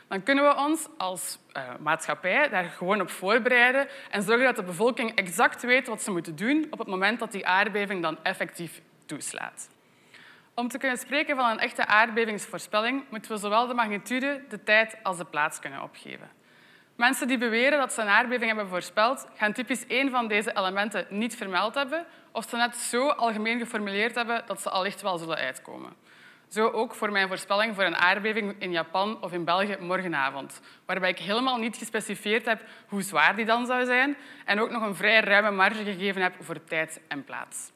Dan 0.08 0.24
kunnen 0.24 0.44
we 0.44 0.56
ons 0.56 0.88
als 0.98 1.40
uh, 1.58 1.64
maatschappij 1.80 2.50
daar 2.50 2.64
gewoon 2.64 3.02
op 3.02 3.10
voorbereiden 3.10 3.88
en 4.10 4.22
zorgen 4.22 4.46
dat 4.46 4.56
de 4.56 4.64
bevolking 4.64 5.16
exact 5.16 5.62
weet 5.62 5.88
wat 5.88 6.02
ze 6.02 6.12
moeten 6.12 6.36
doen 6.36 6.68
op 6.70 6.80
het 6.80 6.88
moment 6.88 7.20
dat 7.20 7.32
die 7.32 7.48
aardbeving 7.48 8.02
dan 8.02 8.18
effectief 8.24 8.82
toeslaat. 9.06 9.70
Om 10.54 10.68
te 10.68 10.78
kunnen 10.78 10.98
spreken 10.98 11.36
van 11.36 11.50
een 11.50 11.60
echte 11.60 11.86
aardbevingsvoorspelling 11.86 13.04
moeten 13.10 13.32
we 13.32 13.38
zowel 13.38 13.68
de 13.68 13.74
magnitude, 13.74 14.44
de 14.50 14.64
tijd 14.64 14.98
als 15.04 15.18
de 15.18 15.26
plaats 15.26 15.60
kunnen 15.60 15.82
opgeven. 15.82 16.30
Mensen 16.96 17.28
die 17.28 17.38
beweren 17.38 17.80
dat 17.80 17.94
ze 17.94 18.02
een 18.02 18.08
aardbeving 18.08 18.48
hebben 18.48 18.68
voorspeld, 18.68 19.28
gaan 19.36 19.54
typisch 19.54 19.88
één 19.88 20.10
van 20.12 20.28
deze 20.28 20.58
elementen 20.58 21.06
niet 21.10 21.36
vermeld 21.36 21.76
hebben 21.76 22.06
of 22.34 22.50
ze 22.50 22.56
net 22.56 22.76
zo 22.76 23.08
algemeen 23.08 23.60
geformuleerd 23.60 24.16
hebben 24.16 24.44
dat 24.46 24.62
ze 24.62 24.70
allicht 24.70 25.02
wel 25.02 25.18
zullen 25.18 25.38
uitkomen. 25.38 25.94
Zo 26.48 26.70
ook 26.70 26.96
voor 26.96 27.12
mijn 27.12 27.28
voorspelling 27.28 27.76
voor 27.76 27.84
een 27.84 27.96
aardbeving 27.96 28.56
in 28.60 28.72
Japan 28.72 29.22
of 29.22 29.34
in 29.34 29.44
België 29.44 29.78
morgenavond, 29.80 30.62
waarbij 30.86 31.10
ik 31.10 31.20
helemaal 31.20 31.58
niet 31.58 31.78
gespecificeerd 31.78 32.46
heb 32.46 32.62
hoe 32.88 33.02
zwaar 33.02 33.36
die 33.36 33.46
dan 33.46 33.66
zou 33.66 33.86
zijn 33.86 34.18
en 34.46 34.60
ook 34.60 34.72
nog 34.72 34.82
een 34.82 34.96
vrij 34.96 35.20
ruime 35.20 35.52
marge 35.52 35.84
gegeven 35.84 36.22
heb 36.22 36.34
voor 36.40 36.64
tijd 36.64 37.02
en 37.08 37.24
plaats. 37.24 37.72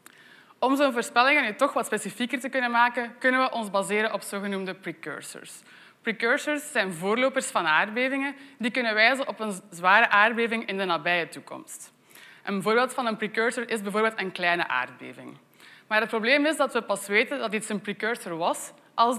Om 0.60 0.76
zo'n 0.76 0.94
voorspellingen 0.94 1.44
nu 1.44 1.56
toch 1.56 1.74
wat 1.74 1.86
specifieker 1.86 2.40
te 2.40 2.50
kunnen 2.50 2.72
maken, 2.72 3.18
kunnen 3.20 3.42
we 3.42 3.52
ons 3.52 3.70
baseren 3.70 4.14
op 4.14 4.22
zogenoemde 4.22 4.74
precursors. 4.74 5.62
Precursors 6.02 6.72
zijn 6.72 6.94
voorlopers 6.94 7.48
van 7.48 7.66
aardbevingen 7.66 8.36
die 8.58 8.72
kunnen 8.72 8.94
wijzen 8.94 9.28
op 9.28 9.40
een 9.40 9.62
zware 9.70 10.10
aardbeving 10.10 10.68
in 10.68 10.78
de 10.78 10.86
nabije 10.86 11.30
toekomst. 11.30 11.96
Een 12.48 12.62
voorbeeld 12.62 12.94
van 12.94 13.06
een 13.06 13.18
precursor 13.18 13.70
is 13.70 13.82
bijvoorbeeld 13.82 14.20
een 14.20 14.32
kleine 14.32 14.68
aardbeving. 14.68 15.38
Maar 15.88 16.00
het 16.00 16.10
probleem 16.10 16.46
is 16.46 16.58
dat 16.58 16.74
we 16.74 16.82
pas 16.82 17.08
weten 17.08 17.40
dat 17.40 17.54
iets 17.54 17.70
een 17.70 17.82
precursor 17.82 18.38
was 18.38 18.72
als 18.94 19.18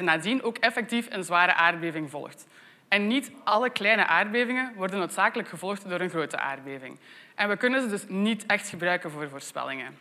nadien 0.00 0.42
ook 0.42 0.58
effectief 0.58 1.06
een 1.10 1.24
zware 1.24 1.54
aardbeving 1.54 2.10
volgt. 2.10 2.46
En 2.88 3.06
niet 3.06 3.32
alle 3.44 3.70
kleine 3.70 4.06
aardbevingen 4.06 4.72
worden 4.76 4.98
noodzakelijk 4.98 5.48
gevolgd 5.48 5.88
door 5.88 6.00
een 6.00 6.10
grote 6.10 6.38
aardbeving. 6.38 6.98
En 7.34 7.48
we 7.48 7.56
kunnen 7.56 7.80
ze 7.82 7.88
dus 7.88 8.04
niet 8.08 8.46
echt 8.46 8.68
gebruiken 8.68 9.10
voor 9.10 9.28
voorspellingen. 9.28 9.98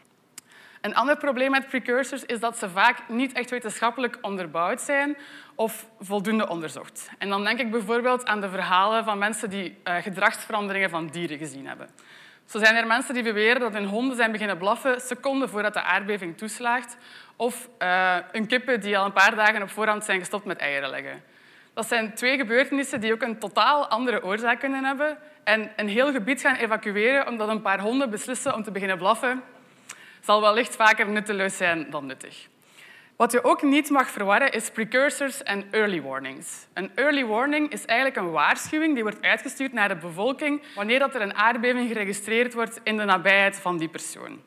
Een 0.81 0.95
ander 0.95 1.17
probleem 1.17 1.51
met 1.51 1.67
precursors 1.67 2.25
is 2.25 2.39
dat 2.39 2.57
ze 2.57 2.69
vaak 2.69 2.97
niet 3.07 3.33
echt 3.33 3.49
wetenschappelijk 3.49 4.17
onderbouwd 4.21 4.81
zijn 4.81 5.17
of 5.55 5.87
voldoende 5.99 6.49
onderzocht. 6.49 7.09
En 7.17 7.29
dan 7.29 7.43
denk 7.43 7.59
ik 7.59 7.71
bijvoorbeeld 7.71 8.25
aan 8.25 8.41
de 8.41 8.49
verhalen 8.49 9.03
van 9.03 9.17
mensen 9.17 9.49
die 9.49 9.77
uh, 9.83 9.95
gedragsveranderingen 9.95 10.89
van 10.89 11.07
dieren 11.07 11.37
gezien 11.37 11.67
hebben. 11.67 11.89
Zo 12.49 12.59
zijn 12.59 12.75
er 12.75 12.87
mensen 12.87 13.13
die 13.13 13.23
beweren 13.23 13.59
dat 13.59 13.73
hun 13.73 13.85
honden 13.85 14.15
zijn 14.15 14.31
beginnen 14.31 14.57
blaffen 14.57 15.01
seconden 15.01 15.49
voordat 15.49 15.73
de 15.73 15.81
aardbeving 15.81 16.37
toeslaagt, 16.37 16.97
of 17.35 17.69
uh, 17.79 18.15
een 18.31 18.47
kippen 18.47 18.81
die 18.81 18.97
al 18.97 19.05
een 19.05 19.11
paar 19.11 19.35
dagen 19.35 19.61
op 19.61 19.69
voorhand 19.69 20.03
zijn 20.03 20.19
gestopt 20.19 20.45
met 20.45 20.57
eieren 20.57 20.89
leggen. 20.89 21.23
Dat 21.73 21.87
zijn 21.87 22.13
twee 22.13 22.37
gebeurtenissen 22.37 23.01
die 23.01 23.13
ook 23.13 23.21
een 23.21 23.39
totaal 23.39 23.87
andere 23.87 24.23
oorzaak 24.23 24.59
kunnen 24.59 24.83
hebben 24.83 25.17
en 25.43 25.71
een 25.75 25.87
heel 25.87 26.11
gebied 26.11 26.41
gaan 26.41 26.55
evacueren 26.55 27.27
omdat 27.27 27.49
een 27.49 27.61
paar 27.61 27.79
honden 27.79 28.09
beslissen 28.09 28.55
om 28.55 28.63
te 28.63 28.71
beginnen 28.71 28.97
blaffen, 28.97 29.43
zal 30.19 30.41
wellicht 30.41 30.75
vaker 30.75 31.07
nutteloos 31.07 31.57
zijn 31.57 31.89
dan 31.89 32.05
nuttig. 32.05 32.47
Wat 33.19 33.31
je 33.31 33.43
ook 33.43 33.61
niet 33.61 33.89
mag 33.89 34.09
verwarren 34.09 34.51
is 34.51 34.69
precursors 34.69 35.43
en 35.43 35.65
early 35.71 36.01
warnings. 36.01 36.67
Een 36.73 36.91
early 36.95 37.25
warning 37.25 37.71
is 37.71 37.85
eigenlijk 37.85 38.19
een 38.19 38.31
waarschuwing 38.31 38.93
die 38.93 39.03
wordt 39.03 39.21
uitgestuurd 39.21 39.73
naar 39.73 39.87
de 39.87 39.95
bevolking 39.95 40.61
wanneer 40.75 41.01
er 41.01 41.21
een 41.21 41.33
aardbeving 41.33 41.87
geregistreerd 41.87 42.53
wordt 42.53 42.79
in 42.83 42.97
de 42.97 43.03
nabijheid 43.03 43.55
van 43.55 43.77
die 43.77 43.87
persoon. 43.89 44.41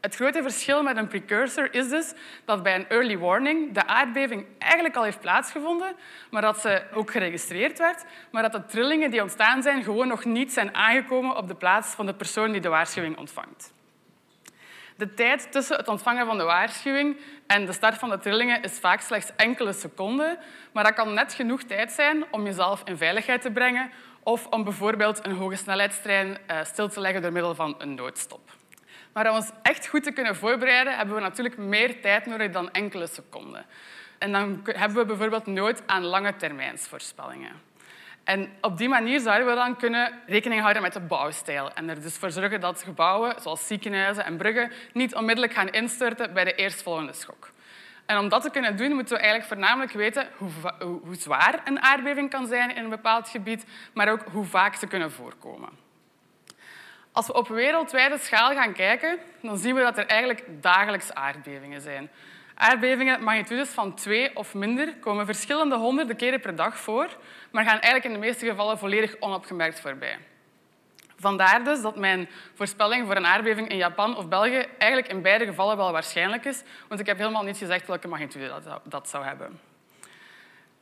Het 0.00 0.14
grote 0.14 0.42
verschil 0.42 0.82
met 0.82 0.96
een 0.96 1.08
precursor 1.08 1.74
is 1.74 1.88
dus 1.88 2.12
dat 2.44 2.62
bij 2.62 2.74
een 2.74 2.88
early 2.88 3.18
warning 3.18 3.72
de 3.72 3.86
aardbeving 3.86 4.46
eigenlijk 4.58 4.96
al 4.96 5.04
heeft 5.04 5.20
plaatsgevonden, 5.20 5.96
maar 6.30 6.42
dat 6.42 6.58
ze 6.58 6.82
ook 6.94 7.10
geregistreerd 7.10 7.78
werd, 7.78 8.04
maar 8.30 8.42
dat 8.42 8.52
de 8.52 8.64
trillingen 8.64 9.10
die 9.10 9.22
ontstaan 9.22 9.62
zijn 9.62 9.82
gewoon 9.82 10.08
nog 10.08 10.24
niet 10.24 10.52
zijn 10.52 10.74
aangekomen 10.74 11.36
op 11.36 11.48
de 11.48 11.54
plaats 11.54 11.88
van 11.88 12.06
de 12.06 12.14
persoon 12.14 12.52
die 12.52 12.60
de 12.60 12.68
waarschuwing 12.68 13.18
ontvangt. 13.18 13.74
De 14.96 15.14
tijd 15.14 15.52
tussen 15.52 15.76
het 15.76 15.88
ontvangen 15.88 16.26
van 16.26 16.38
de 16.38 16.44
waarschuwing 16.44 17.16
en 17.46 17.66
de 17.66 17.72
start 17.72 17.98
van 17.98 18.08
de 18.08 18.18
trillingen 18.18 18.62
is 18.62 18.78
vaak 18.78 19.00
slechts 19.00 19.32
enkele 19.36 19.72
seconden, 19.72 20.38
maar 20.72 20.84
dat 20.84 20.94
kan 20.94 21.14
net 21.14 21.34
genoeg 21.34 21.62
tijd 21.62 21.92
zijn 21.92 22.24
om 22.30 22.44
jezelf 22.44 22.82
in 22.84 22.96
veiligheid 22.96 23.42
te 23.42 23.50
brengen 23.50 23.90
of 24.22 24.46
om 24.46 24.64
bijvoorbeeld 24.64 25.26
een 25.26 25.36
hoge 25.36 25.56
snelheidstrein 25.56 26.38
eh, 26.46 26.64
stil 26.64 26.88
te 26.88 27.00
leggen 27.00 27.22
door 27.22 27.32
middel 27.32 27.54
van 27.54 27.74
een 27.78 27.94
noodstop. 27.94 28.50
Maar 29.12 29.30
om 29.30 29.36
ons 29.36 29.50
echt 29.62 29.86
goed 29.86 30.02
te 30.02 30.12
kunnen 30.12 30.36
voorbereiden, 30.36 30.96
hebben 30.96 31.14
we 31.14 31.20
natuurlijk 31.20 31.56
meer 31.56 32.00
tijd 32.00 32.26
nodig 32.26 32.50
dan 32.50 32.70
enkele 32.70 33.06
seconden. 33.06 33.66
En 34.18 34.32
dan 34.32 34.60
hebben 34.64 34.98
we 34.98 35.04
bijvoorbeeld 35.04 35.46
nood 35.46 35.82
aan 35.86 36.04
lange 36.04 36.36
termijnsvoorspellingen. 36.36 37.52
En 38.26 38.52
op 38.60 38.78
die 38.78 38.88
manier 38.88 39.20
zouden 39.20 39.46
we 39.46 39.54
dan 39.54 39.76
kunnen 39.76 40.12
rekening 40.26 40.60
houden 40.60 40.82
met 40.82 40.92
de 40.92 41.00
bouwstijl 41.00 41.72
en 41.72 41.88
er 41.88 42.00
dus 42.00 42.16
voor 42.16 42.30
zorgen 42.30 42.60
dat 42.60 42.82
gebouwen, 42.82 43.40
zoals 43.40 43.66
ziekenhuizen 43.66 44.24
en 44.24 44.36
bruggen, 44.36 44.72
niet 44.92 45.14
onmiddellijk 45.14 45.54
gaan 45.54 45.68
instorten 45.68 46.32
bij 46.32 46.44
de 46.44 46.54
eerstvolgende 46.54 47.12
schok. 47.12 47.50
En 48.06 48.18
om 48.18 48.28
dat 48.28 48.42
te 48.42 48.50
kunnen 48.50 48.76
doen, 48.76 48.92
moeten 48.92 49.14
we 49.14 49.20
eigenlijk 49.20 49.48
voornamelijk 49.52 49.92
weten 49.92 50.28
hoe, 50.36 50.50
hoe 50.78 51.14
zwaar 51.14 51.60
een 51.64 51.82
aardbeving 51.82 52.30
kan 52.30 52.46
zijn 52.46 52.76
in 52.76 52.84
een 52.84 52.90
bepaald 52.90 53.28
gebied, 53.28 53.64
maar 53.94 54.08
ook 54.08 54.22
hoe 54.32 54.44
vaak 54.44 54.74
ze 54.74 54.86
kunnen 54.86 55.12
voorkomen. 55.12 55.68
Als 57.12 57.26
we 57.26 57.34
op 57.34 57.48
wereldwijde 57.48 58.18
schaal 58.18 58.52
gaan 58.52 58.72
kijken, 58.72 59.18
dan 59.42 59.58
zien 59.58 59.74
we 59.74 59.80
dat 59.80 59.98
er 59.98 60.06
eigenlijk 60.06 60.62
dagelijks 60.62 61.14
aardbevingen 61.14 61.80
zijn. 61.80 62.10
Aardbevingen 62.58 63.22
magnitudes 63.22 63.68
van 63.68 63.94
2 63.94 64.36
of 64.36 64.54
minder 64.54 64.94
komen 64.96 65.26
verschillende 65.26 65.76
honderden 65.76 66.16
keren 66.16 66.40
per 66.40 66.56
dag 66.56 66.78
voor, 66.78 67.08
maar 67.50 67.64
gaan 67.64 67.80
eigenlijk 67.80 68.04
in 68.04 68.12
de 68.12 68.26
meeste 68.26 68.46
gevallen 68.46 68.78
volledig 68.78 69.16
onopgemerkt 69.20 69.80
voorbij. 69.80 70.18
Vandaar 71.18 71.64
dus 71.64 71.82
dat 71.82 71.96
mijn 71.96 72.28
voorspelling 72.54 73.06
voor 73.06 73.16
een 73.16 73.26
aardbeving 73.26 73.68
in 73.68 73.76
Japan 73.76 74.16
of 74.16 74.28
België 74.28 74.66
eigenlijk 74.78 75.12
in 75.12 75.22
beide 75.22 75.44
gevallen 75.44 75.76
wel 75.76 75.92
waarschijnlijk 75.92 76.44
is, 76.44 76.62
want 76.88 77.00
ik 77.00 77.06
heb 77.06 77.18
helemaal 77.18 77.42
niet 77.42 77.58
gezegd 77.58 77.86
welke 77.86 78.08
magnitude 78.08 78.52
dat 78.84 79.08
zou 79.08 79.24
hebben. 79.24 79.60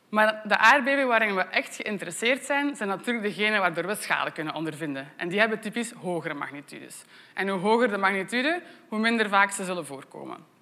Maar 0.09 0.41
de 0.43 0.57
aardbevingen 0.57 1.07
waarin 1.07 1.35
we 1.35 1.41
echt 1.41 1.75
geïnteresseerd 1.75 2.43
zijn, 2.43 2.75
zijn 2.75 2.89
natuurlijk 2.89 3.25
degenen 3.25 3.59
waardoor 3.59 3.85
we 3.85 3.95
schade 3.95 4.31
kunnen 4.31 4.53
ondervinden. 4.53 5.11
En 5.15 5.27
die 5.27 5.39
hebben 5.39 5.59
typisch 5.59 5.91
hogere 5.91 6.33
magnitudes. 6.33 7.03
En 7.33 7.47
hoe 7.47 7.59
hoger 7.59 7.89
de 7.89 7.97
magnitude, 7.97 8.61
hoe 8.87 8.99
minder 8.99 9.29
vaak 9.29 9.51
ze 9.51 9.63
zullen 9.63 9.85
voorkomen. 9.85 10.53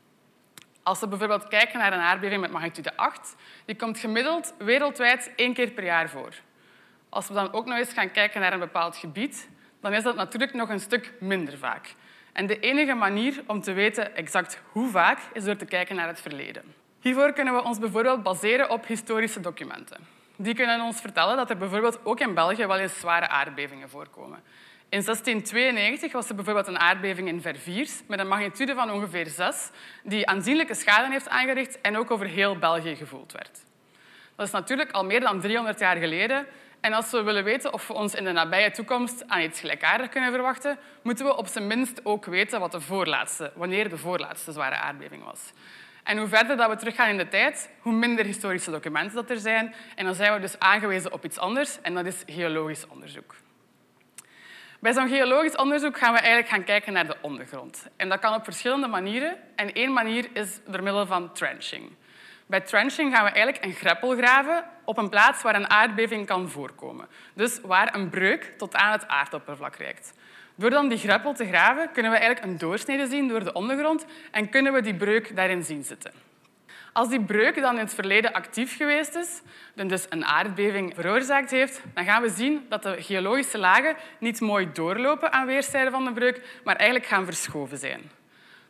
Als 0.83 0.99
we 0.99 1.07
bijvoorbeeld 1.07 1.47
kijken 1.47 1.79
naar 1.79 1.93
een 1.93 1.99
aardbeving 1.99 2.41
met 2.41 2.51
magnitude 2.51 2.97
8, 2.97 3.35
die 3.65 3.75
komt 3.75 3.97
gemiddeld 3.97 4.53
wereldwijd 4.57 5.31
één 5.35 5.53
keer 5.53 5.71
per 5.71 5.83
jaar 5.83 6.09
voor. 6.09 6.33
Als 7.09 7.27
we 7.27 7.33
dan 7.33 7.53
ook 7.53 7.65
nog 7.65 7.77
eens 7.77 7.93
gaan 7.93 8.11
kijken 8.11 8.41
naar 8.41 8.53
een 8.53 8.59
bepaald 8.59 8.97
gebied, 8.97 9.49
dan 9.81 9.93
is 9.93 10.03
dat 10.03 10.15
natuurlijk 10.15 10.53
nog 10.53 10.69
een 10.69 10.79
stuk 10.79 11.13
minder 11.19 11.57
vaak. 11.57 11.95
En 12.33 12.47
de 12.47 12.59
enige 12.59 12.93
manier 12.93 13.43
om 13.47 13.61
te 13.61 13.73
weten 13.73 14.15
exact 14.15 14.61
hoe 14.71 14.89
vaak 14.89 15.19
is 15.33 15.43
door 15.43 15.55
te 15.55 15.65
kijken 15.65 15.95
naar 15.95 16.07
het 16.07 16.21
verleden. 16.21 16.63
Hiervoor 17.01 17.33
kunnen 17.33 17.53
we 17.53 17.63
ons 17.63 17.79
bijvoorbeeld 17.79 18.23
baseren 18.23 18.69
op 18.69 18.85
historische 18.87 19.39
documenten. 19.39 19.97
Die 20.35 20.55
kunnen 20.55 20.81
ons 20.81 21.01
vertellen 21.01 21.37
dat 21.37 21.49
er 21.49 21.57
bijvoorbeeld 21.57 21.99
ook 22.05 22.19
in 22.19 22.33
België 22.33 22.65
wel 22.65 22.77
eens 22.77 22.99
zware 22.99 23.27
aardbevingen 23.27 23.89
voorkomen. 23.89 24.43
In 24.93 25.03
1692 25.03 26.11
was 26.11 26.29
er 26.29 26.35
bijvoorbeeld 26.35 26.67
een 26.67 26.79
aardbeving 26.79 27.27
in 27.27 27.41
Verviers 27.41 28.01
met 28.07 28.19
een 28.19 28.27
magnitude 28.27 28.73
van 28.73 28.91
ongeveer 28.91 29.27
6, 29.27 29.69
die 30.03 30.27
aanzienlijke 30.27 30.73
schade 30.73 31.11
heeft 31.11 31.29
aangericht 31.29 31.81
en 31.81 31.97
ook 31.97 32.11
over 32.11 32.25
heel 32.25 32.57
België 32.57 32.95
gevoeld 32.95 33.31
werd. 33.31 33.63
Dat 34.35 34.45
is 34.45 34.51
natuurlijk 34.51 34.91
al 34.91 35.05
meer 35.05 35.19
dan 35.19 35.41
300 35.41 35.79
jaar 35.79 35.95
geleden. 35.95 36.45
En 36.79 36.93
als 36.93 37.11
we 37.11 37.21
willen 37.23 37.43
weten 37.43 37.73
of 37.73 37.87
we 37.87 37.93
ons 37.93 38.15
in 38.15 38.23
de 38.23 38.31
nabije 38.31 38.71
toekomst 38.71 39.27
aan 39.27 39.41
iets 39.41 39.59
gelijkaardigs 39.59 40.11
kunnen 40.11 40.31
verwachten, 40.31 40.77
moeten 41.03 41.25
we 41.25 41.37
op 41.37 41.47
zijn 41.47 41.67
minst 41.67 42.05
ook 42.05 42.25
weten 42.25 42.59
wat 42.59 42.71
de 42.71 42.81
voorlaatste, 42.81 43.51
wanneer 43.55 43.89
de 43.89 43.97
voorlaatste 43.97 44.51
zware 44.51 44.75
aardbeving 44.75 45.23
was. 45.23 45.51
En 46.03 46.17
hoe 46.17 46.27
verder 46.27 46.57
dat 46.57 46.69
we 46.69 46.75
teruggaan 46.75 47.09
in 47.09 47.17
de 47.17 47.27
tijd, 47.27 47.69
hoe 47.79 47.93
minder 47.93 48.25
historische 48.25 48.71
documenten 48.71 49.15
dat 49.15 49.29
er 49.29 49.39
zijn. 49.39 49.75
En 49.95 50.05
dan 50.05 50.15
zijn 50.15 50.33
we 50.33 50.39
dus 50.39 50.59
aangewezen 50.59 51.13
op 51.13 51.25
iets 51.25 51.37
anders, 51.37 51.81
en 51.81 51.93
dat 51.93 52.05
is 52.05 52.23
geologisch 52.25 52.87
onderzoek. 52.87 53.35
Bij 54.83 54.93
zo'n 54.93 55.09
geologisch 55.09 55.55
onderzoek 55.55 55.97
gaan 55.97 56.13
we 56.13 56.19
eigenlijk 56.19 56.49
gaan 56.49 56.63
kijken 56.63 56.93
naar 56.93 57.07
de 57.07 57.15
ondergrond. 57.21 57.87
En 57.95 58.09
dat 58.09 58.19
kan 58.19 58.33
op 58.33 58.43
verschillende 58.43 58.87
manieren. 58.87 59.37
En 59.55 59.73
één 59.73 59.93
manier 59.93 60.29
is 60.33 60.59
door 60.65 60.83
middel 60.83 61.05
van 61.05 61.33
trenching. 61.33 61.91
Bij 62.45 62.61
trenching 62.61 63.13
gaan 63.13 63.23
we 63.23 63.31
eigenlijk 63.31 63.65
een 63.65 63.73
greppel 63.73 64.15
graven 64.15 64.63
op 64.85 64.97
een 64.97 65.09
plaats 65.09 65.41
waar 65.41 65.55
een 65.55 65.69
aardbeving 65.69 66.25
kan 66.25 66.49
voorkomen. 66.49 67.07
Dus 67.33 67.59
waar 67.61 67.95
een 67.95 68.09
breuk 68.09 68.53
tot 68.57 68.75
aan 68.75 68.91
het 68.91 69.07
aardoppervlak 69.07 69.75
reikt. 69.75 70.13
Door 70.55 70.69
dan 70.69 70.87
die 70.87 70.97
greppel 70.97 71.33
te 71.33 71.45
graven, 71.45 71.91
kunnen 71.91 72.11
we 72.11 72.17
eigenlijk 72.17 72.45
een 72.45 72.57
doorsnede 72.57 73.07
zien 73.07 73.27
door 73.27 73.43
de 73.43 73.53
ondergrond 73.53 74.05
en 74.31 74.49
kunnen 74.49 74.73
we 74.73 74.81
die 74.81 74.95
breuk 74.95 75.35
daarin 75.35 75.63
zien 75.63 75.83
zitten. 75.83 76.11
Als 76.93 77.09
die 77.09 77.23
breuk 77.23 77.61
dan 77.61 77.73
in 77.73 77.79
het 77.79 77.93
verleden 77.93 78.33
actief 78.33 78.77
geweest 78.77 79.15
is, 79.15 79.41
dus 79.73 80.05
een 80.09 80.25
aardbeving 80.25 80.93
veroorzaakt 80.95 81.51
heeft, 81.51 81.81
dan 81.93 82.05
gaan 82.05 82.21
we 82.21 82.29
zien 82.29 82.65
dat 82.69 82.83
de 82.83 83.01
geologische 83.01 83.57
lagen 83.57 83.95
niet 84.19 84.41
mooi 84.41 84.71
doorlopen 84.73 85.31
aan 85.31 85.45
weerszijden 85.45 85.91
van 85.91 86.05
de 86.05 86.11
breuk, 86.11 86.59
maar 86.63 86.75
eigenlijk 86.75 87.09
gaan 87.09 87.25
verschoven 87.25 87.77
zijn. 87.77 88.01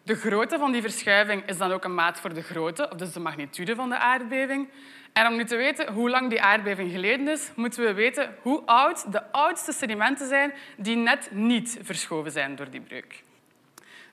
De 0.04 0.16
grootte 0.16 0.58
van 0.58 0.72
die 0.72 0.82
verschuiving 0.82 1.44
is 1.46 1.58
dan 1.58 1.72
ook 1.72 1.84
een 1.84 1.94
maat 1.94 2.20
voor 2.20 2.34
de 2.34 2.42
grootte, 2.42 2.90
of 2.90 2.98
dus 2.98 3.14
de 3.14 3.20
magnitude 3.20 3.76
van 3.76 3.90
de 3.90 3.98
aardbeving. 3.98 4.70
En 5.14 5.28
om 5.28 5.36
nu 5.36 5.46
te 5.46 5.56
weten 5.56 5.94
hoe 5.94 6.10
lang 6.10 6.30
die 6.30 6.42
aardbeving 6.42 6.92
geleden 6.92 7.28
is, 7.28 7.52
moeten 7.56 7.84
we 7.84 7.94
weten 7.94 8.36
hoe 8.42 8.62
oud 8.66 9.12
de 9.12 9.32
oudste 9.32 9.72
sedimenten 9.72 10.28
zijn 10.28 10.54
die 10.78 10.96
net 10.96 11.30
niet 11.32 11.80
verschoven 11.82 12.32
zijn 12.32 12.56
door 12.56 12.70
die 12.70 12.82
breuk. 12.82 13.24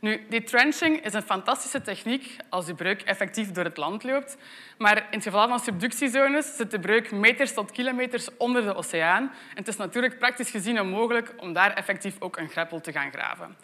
Nu, 0.00 0.26
die 0.28 0.42
trenching 0.42 1.04
is 1.04 1.12
een 1.12 1.22
fantastische 1.22 1.82
techniek 1.82 2.36
als 2.48 2.66
die 2.66 2.74
breuk 2.74 3.02
effectief 3.02 3.52
door 3.52 3.64
het 3.64 3.76
land 3.76 4.02
loopt. 4.02 4.36
Maar 4.78 4.96
in 4.96 5.04
het 5.10 5.22
geval 5.22 5.48
van 5.48 5.60
subductiezones 5.60 6.56
zit 6.56 6.70
de 6.70 6.80
breuk 6.80 7.10
meters 7.10 7.52
tot 7.52 7.70
kilometers 7.70 8.28
onder 8.36 8.62
de 8.62 8.74
oceaan. 8.74 9.22
En 9.22 9.56
het 9.56 9.68
is 9.68 9.76
natuurlijk 9.76 10.18
praktisch 10.18 10.50
gezien 10.50 10.80
onmogelijk 10.80 11.34
om 11.36 11.52
daar 11.52 11.74
effectief 11.74 12.16
ook 12.18 12.36
een 12.36 12.48
greppel 12.48 12.80
te 12.80 12.92
gaan 12.92 13.12
graven. 13.12 13.56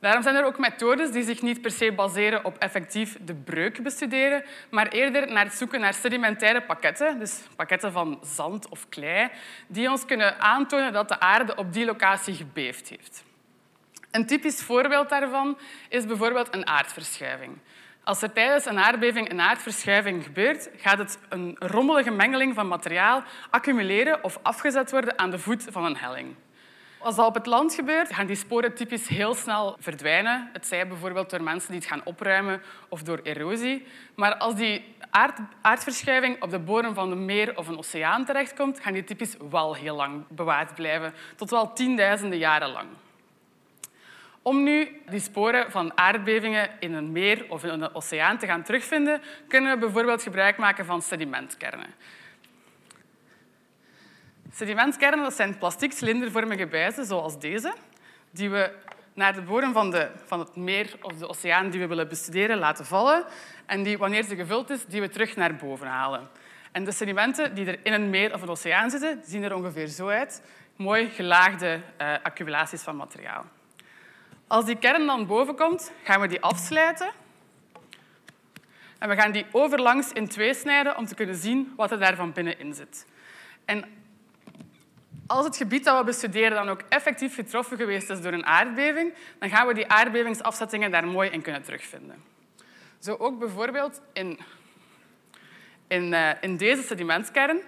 Daarom 0.00 0.22
zijn 0.22 0.34
er 0.34 0.44
ook 0.44 0.58
methodes 0.58 1.10
die 1.10 1.22
zich 1.22 1.42
niet 1.42 1.60
per 1.60 1.70
se 1.70 1.92
baseren 1.92 2.44
op 2.44 2.58
effectief 2.58 3.16
de 3.20 3.34
breuk 3.34 3.82
bestuderen, 3.82 4.44
maar 4.70 4.88
eerder 4.88 5.32
naar 5.32 5.44
het 5.44 5.54
zoeken 5.54 5.80
naar 5.80 5.94
sedimentaire 5.94 6.62
pakketten, 6.62 7.18
dus 7.18 7.40
pakketten 7.56 7.92
van 7.92 8.18
zand 8.22 8.68
of 8.68 8.88
klei, 8.88 9.28
die 9.66 9.90
ons 9.90 10.04
kunnen 10.04 10.40
aantonen 10.40 10.92
dat 10.92 11.08
de 11.08 11.20
aarde 11.20 11.54
op 11.54 11.72
die 11.72 11.84
locatie 11.84 12.34
gebeefd 12.34 12.88
heeft. 12.88 13.22
Een 14.10 14.26
typisch 14.26 14.62
voorbeeld 14.62 15.08
daarvan 15.08 15.58
is 15.88 16.06
bijvoorbeeld 16.06 16.54
een 16.54 16.66
aardverschuiving. 16.66 17.58
Als 18.04 18.22
er 18.22 18.32
tijdens 18.32 18.64
een 18.64 18.78
aardbeving 18.78 19.30
een 19.30 19.40
aardverschuiving 19.40 20.24
gebeurt, 20.24 20.70
gaat 20.76 20.98
het 20.98 21.18
een 21.28 21.56
rommelige 21.58 22.10
mengeling 22.10 22.54
van 22.54 22.68
materiaal 22.68 23.22
accumuleren 23.50 24.24
of 24.24 24.38
afgezet 24.42 24.90
worden 24.90 25.18
aan 25.18 25.30
de 25.30 25.38
voet 25.38 25.64
van 25.70 25.84
een 25.84 25.96
helling. 25.96 26.34
Als 26.98 27.16
dat 27.16 27.26
op 27.26 27.34
het 27.34 27.46
land 27.46 27.74
gebeurt, 27.74 28.14
gaan 28.14 28.26
die 28.26 28.36
sporen 28.36 28.74
typisch 28.74 29.08
heel 29.08 29.34
snel 29.34 29.76
verdwijnen. 29.78 30.50
Het 30.52 30.66
zij 30.66 30.88
bijvoorbeeld 30.88 31.30
door 31.30 31.42
mensen 31.42 31.70
die 31.70 31.80
het 31.80 31.88
gaan 31.88 32.04
opruimen 32.04 32.62
of 32.88 33.02
door 33.02 33.20
erosie. 33.22 33.86
Maar 34.14 34.34
als 34.34 34.54
die 34.54 34.94
aard, 35.10 35.38
aardverschuiving 35.60 36.42
op 36.42 36.50
de 36.50 36.58
bodem 36.58 36.94
van 36.94 37.10
een 37.10 37.24
meer 37.24 37.56
of 37.56 37.68
een 37.68 37.78
oceaan 37.78 38.24
terechtkomt, 38.24 38.80
gaan 38.80 38.92
die 38.92 39.04
typisch 39.04 39.36
wel 39.50 39.74
heel 39.74 39.96
lang 39.96 40.24
bewaard 40.28 40.74
blijven, 40.74 41.14
tot 41.36 41.50
wel 41.50 41.72
tienduizenden 41.72 42.38
jaren 42.38 42.70
lang. 42.70 42.88
Om 44.50 44.62
nu 44.62 45.00
die 45.10 45.20
sporen 45.20 45.70
van 45.70 45.98
aardbevingen 45.98 46.70
in 46.80 46.94
een 46.94 47.12
meer 47.12 47.44
of 47.48 47.64
in 47.64 47.68
een 47.68 47.94
oceaan 47.94 48.38
te 48.38 48.46
gaan 48.46 48.62
terugvinden, 48.62 49.22
kunnen 49.48 49.72
we 49.72 49.78
bijvoorbeeld 49.78 50.22
gebruik 50.22 50.56
maken 50.56 50.84
van 50.84 51.02
sedimentkernen. 51.02 51.94
Sedimentkernen 54.52 55.22
dat 55.22 55.34
zijn 55.34 55.58
plastic 55.58 55.92
cilindervormige 55.92 56.66
buizen, 56.66 57.04
zoals 57.04 57.38
deze, 57.38 57.74
die 58.30 58.50
we 58.50 58.72
naar 59.14 59.34
de 59.34 59.42
bodem 59.42 59.72
van, 59.72 59.90
de, 59.90 60.10
van 60.24 60.38
het 60.38 60.56
meer 60.56 60.96
of 61.02 61.12
de 61.12 61.28
oceaan 61.28 61.70
die 61.70 61.80
we 61.80 61.86
willen 61.86 62.08
bestuderen 62.08 62.58
laten 62.58 62.86
vallen 62.86 63.24
en 63.66 63.82
die, 63.82 63.98
wanneer 63.98 64.24
ze 64.24 64.36
gevuld 64.36 64.70
is, 64.70 64.84
die 64.84 65.00
we 65.00 65.08
terug 65.08 65.36
naar 65.36 65.56
boven 65.56 65.86
halen. 65.86 66.28
En 66.72 66.84
de 66.84 66.92
sedimenten 66.92 67.54
die 67.54 67.66
er 67.66 67.78
in 67.82 67.92
een 67.92 68.10
meer 68.10 68.34
of 68.34 68.42
een 68.42 68.48
oceaan 68.48 68.90
zitten, 68.90 69.22
zien 69.24 69.42
er 69.42 69.54
ongeveer 69.54 69.86
zo 69.86 70.08
uit. 70.08 70.42
Mooi 70.76 71.08
gelaagde 71.08 71.80
uh, 72.00 72.14
accumulaties 72.22 72.82
van 72.82 72.96
materiaal. 72.96 73.44
Als 74.50 74.64
die 74.64 74.76
kern 74.76 75.06
dan 75.06 75.26
boven 75.26 75.56
komt, 75.56 75.92
gaan 76.02 76.20
we 76.20 76.26
die 76.26 76.40
afsluiten. 76.40 77.10
En 78.98 79.08
we 79.08 79.14
gaan 79.14 79.32
die 79.32 79.46
overlangs 79.52 80.12
in 80.12 80.28
twee 80.28 80.54
snijden 80.54 80.96
om 80.96 81.06
te 81.06 81.14
kunnen 81.14 81.34
zien 81.34 81.72
wat 81.76 81.90
er 81.90 81.98
daar 81.98 82.16
van 82.16 82.32
binnenin 82.32 82.74
zit. 82.74 83.06
En 83.64 83.84
als 85.26 85.44
het 85.44 85.56
gebied 85.56 85.84
dat 85.84 85.98
we 85.98 86.04
bestuderen 86.04 86.50
dan 86.50 86.68
ook 86.68 86.82
effectief 86.88 87.34
getroffen 87.34 87.76
geweest 87.76 88.10
is 88.10 88.20
door 88.20 88.32
een 88.32 88.46
aardbeving, 88.46 89.14
dan 89.38 89.50
gaan 89.50 89.66
we 89.66 89.74
die 89.74 89.88
aardbevingsafzettingen 89.88 90.90
daar 90.90 91.06
mooi 91.06 91.30
in 91.30 91.42
kunnen 91.42 91.62
terugvinden. 91.62 92.24
Zo 92.98 93.16
ook 93.18 93.38
bijvoorbeeld 93.38 94.00
in, 94.12 94.38
in, 95.88 96.12
uh, 96.12 96.30
in 96.40 96.56
deze 96.56 96.82
sedimentkern, 96.82 97.60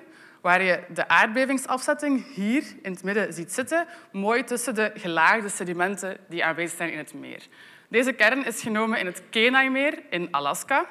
waar 0.42 0.62
je 0.62 0.80
de 0.88 1.08
aardbevingsafzetting 1.08 2.34
hier 2.34 2.64
in 2.82 2.92
het 2.92 3.02
midden 3.02 3.32
ziet 3.32 3.52
zitten, 3.52 3.86
mooi 4.12 4.44
tussen 4.44 4.74
de 4.74 4.90
gelaagde 4.94 5.48
sedimenten 5.48 6.16
die 6.28 6.44
aanwezig 6.44 6.76
zijn 6.76 6.92
in 6.92 6.98
het 6.98 7.14
meer. 7.14 7.46
Deze 7.88 8.12
kern 8.12 8.44
is 8.44 8.62
genomen 8.62 8.98
in 8.98 9.06
het 9.06 9.22
Kenai-meer 9.30 10.02
in 10.10 10.28
Alaska. 10.30 10.86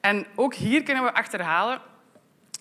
En 0.00 0.26
ook 0.34 0.54
hier 0.54 0.82
kunnen 0.82 1.04
we 1.04 1.12
achterhalen 1.12 1.80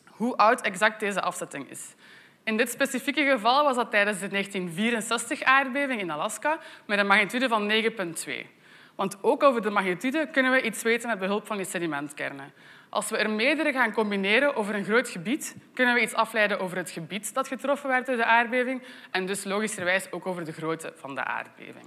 hoe 0.05 0.35
oud 0.35 0.61
exact 0.61 0.99
deze 0.99 1.21
afzetting 1.21 1.69
is. 1.69 1.95
In 2.43 2.57
dit 2.57 2.69
specifieke 2.69 3.23
geval 3.23 3.63
was 3.63 3.75
dat 3.75 3.91
tijdens 3.91 4.19
de 4.19 4.29
1964-aardbeving 4.29 5.99
in 5.99 6.11
Alaska 6.11 6.59
met 6.85 6.99
een 6.99 7.07
magnitude 7.07 7.47
van 7.47 7.71
9,2. 7.71 8.58
Want 8.99 9.17
ook 9.21 9.43
over 9.43 9.61
de 9.61 9.69
magnitude 9.69 10.27
kunnen 10.31 10.51
we 10.51 10.61
iets 10.61 10.81
weten 10.81 11.09
met 11.09 11.19
behulp 11.19 11.47
van 11.47 11.57
die 11.57 11.65
sedimentkernen. 11.65 12.53
Als 12.89 13.09
we 13.09 13.17
er 13.17 13.29
meerdere 13.29 13.71
gaan 13.71 13.91
combineren 13.91 14.55
over 14.55 14.75
een 14.75 14.83
groot 14.83 15.09
gebied, 15.09 15.55
kunnen 15.73 15.93
we 15.93 16.01
iets 16.01 16.13
afleiden 16.13 16.59
over 16.59 16.77
het 16.77 16.89
gebied 16.89 17.33
dat 17.33 17.47
getroffen 17.47 17.89
werd 17.89 18.05
door 18.05 18.15
de 18.15 18.25
aardbeving 18.25 18.83
en 19.11 19.25
dus 19.25 19.43
logischerwijs 19.43 20.11
ook 20.11 20.25
over 20.25 20.45
de 20.45 20.51
grootte 20.51 20.93
van 20.95 21.15
de 21.15 21.23
aardbeving. 21.23 21.85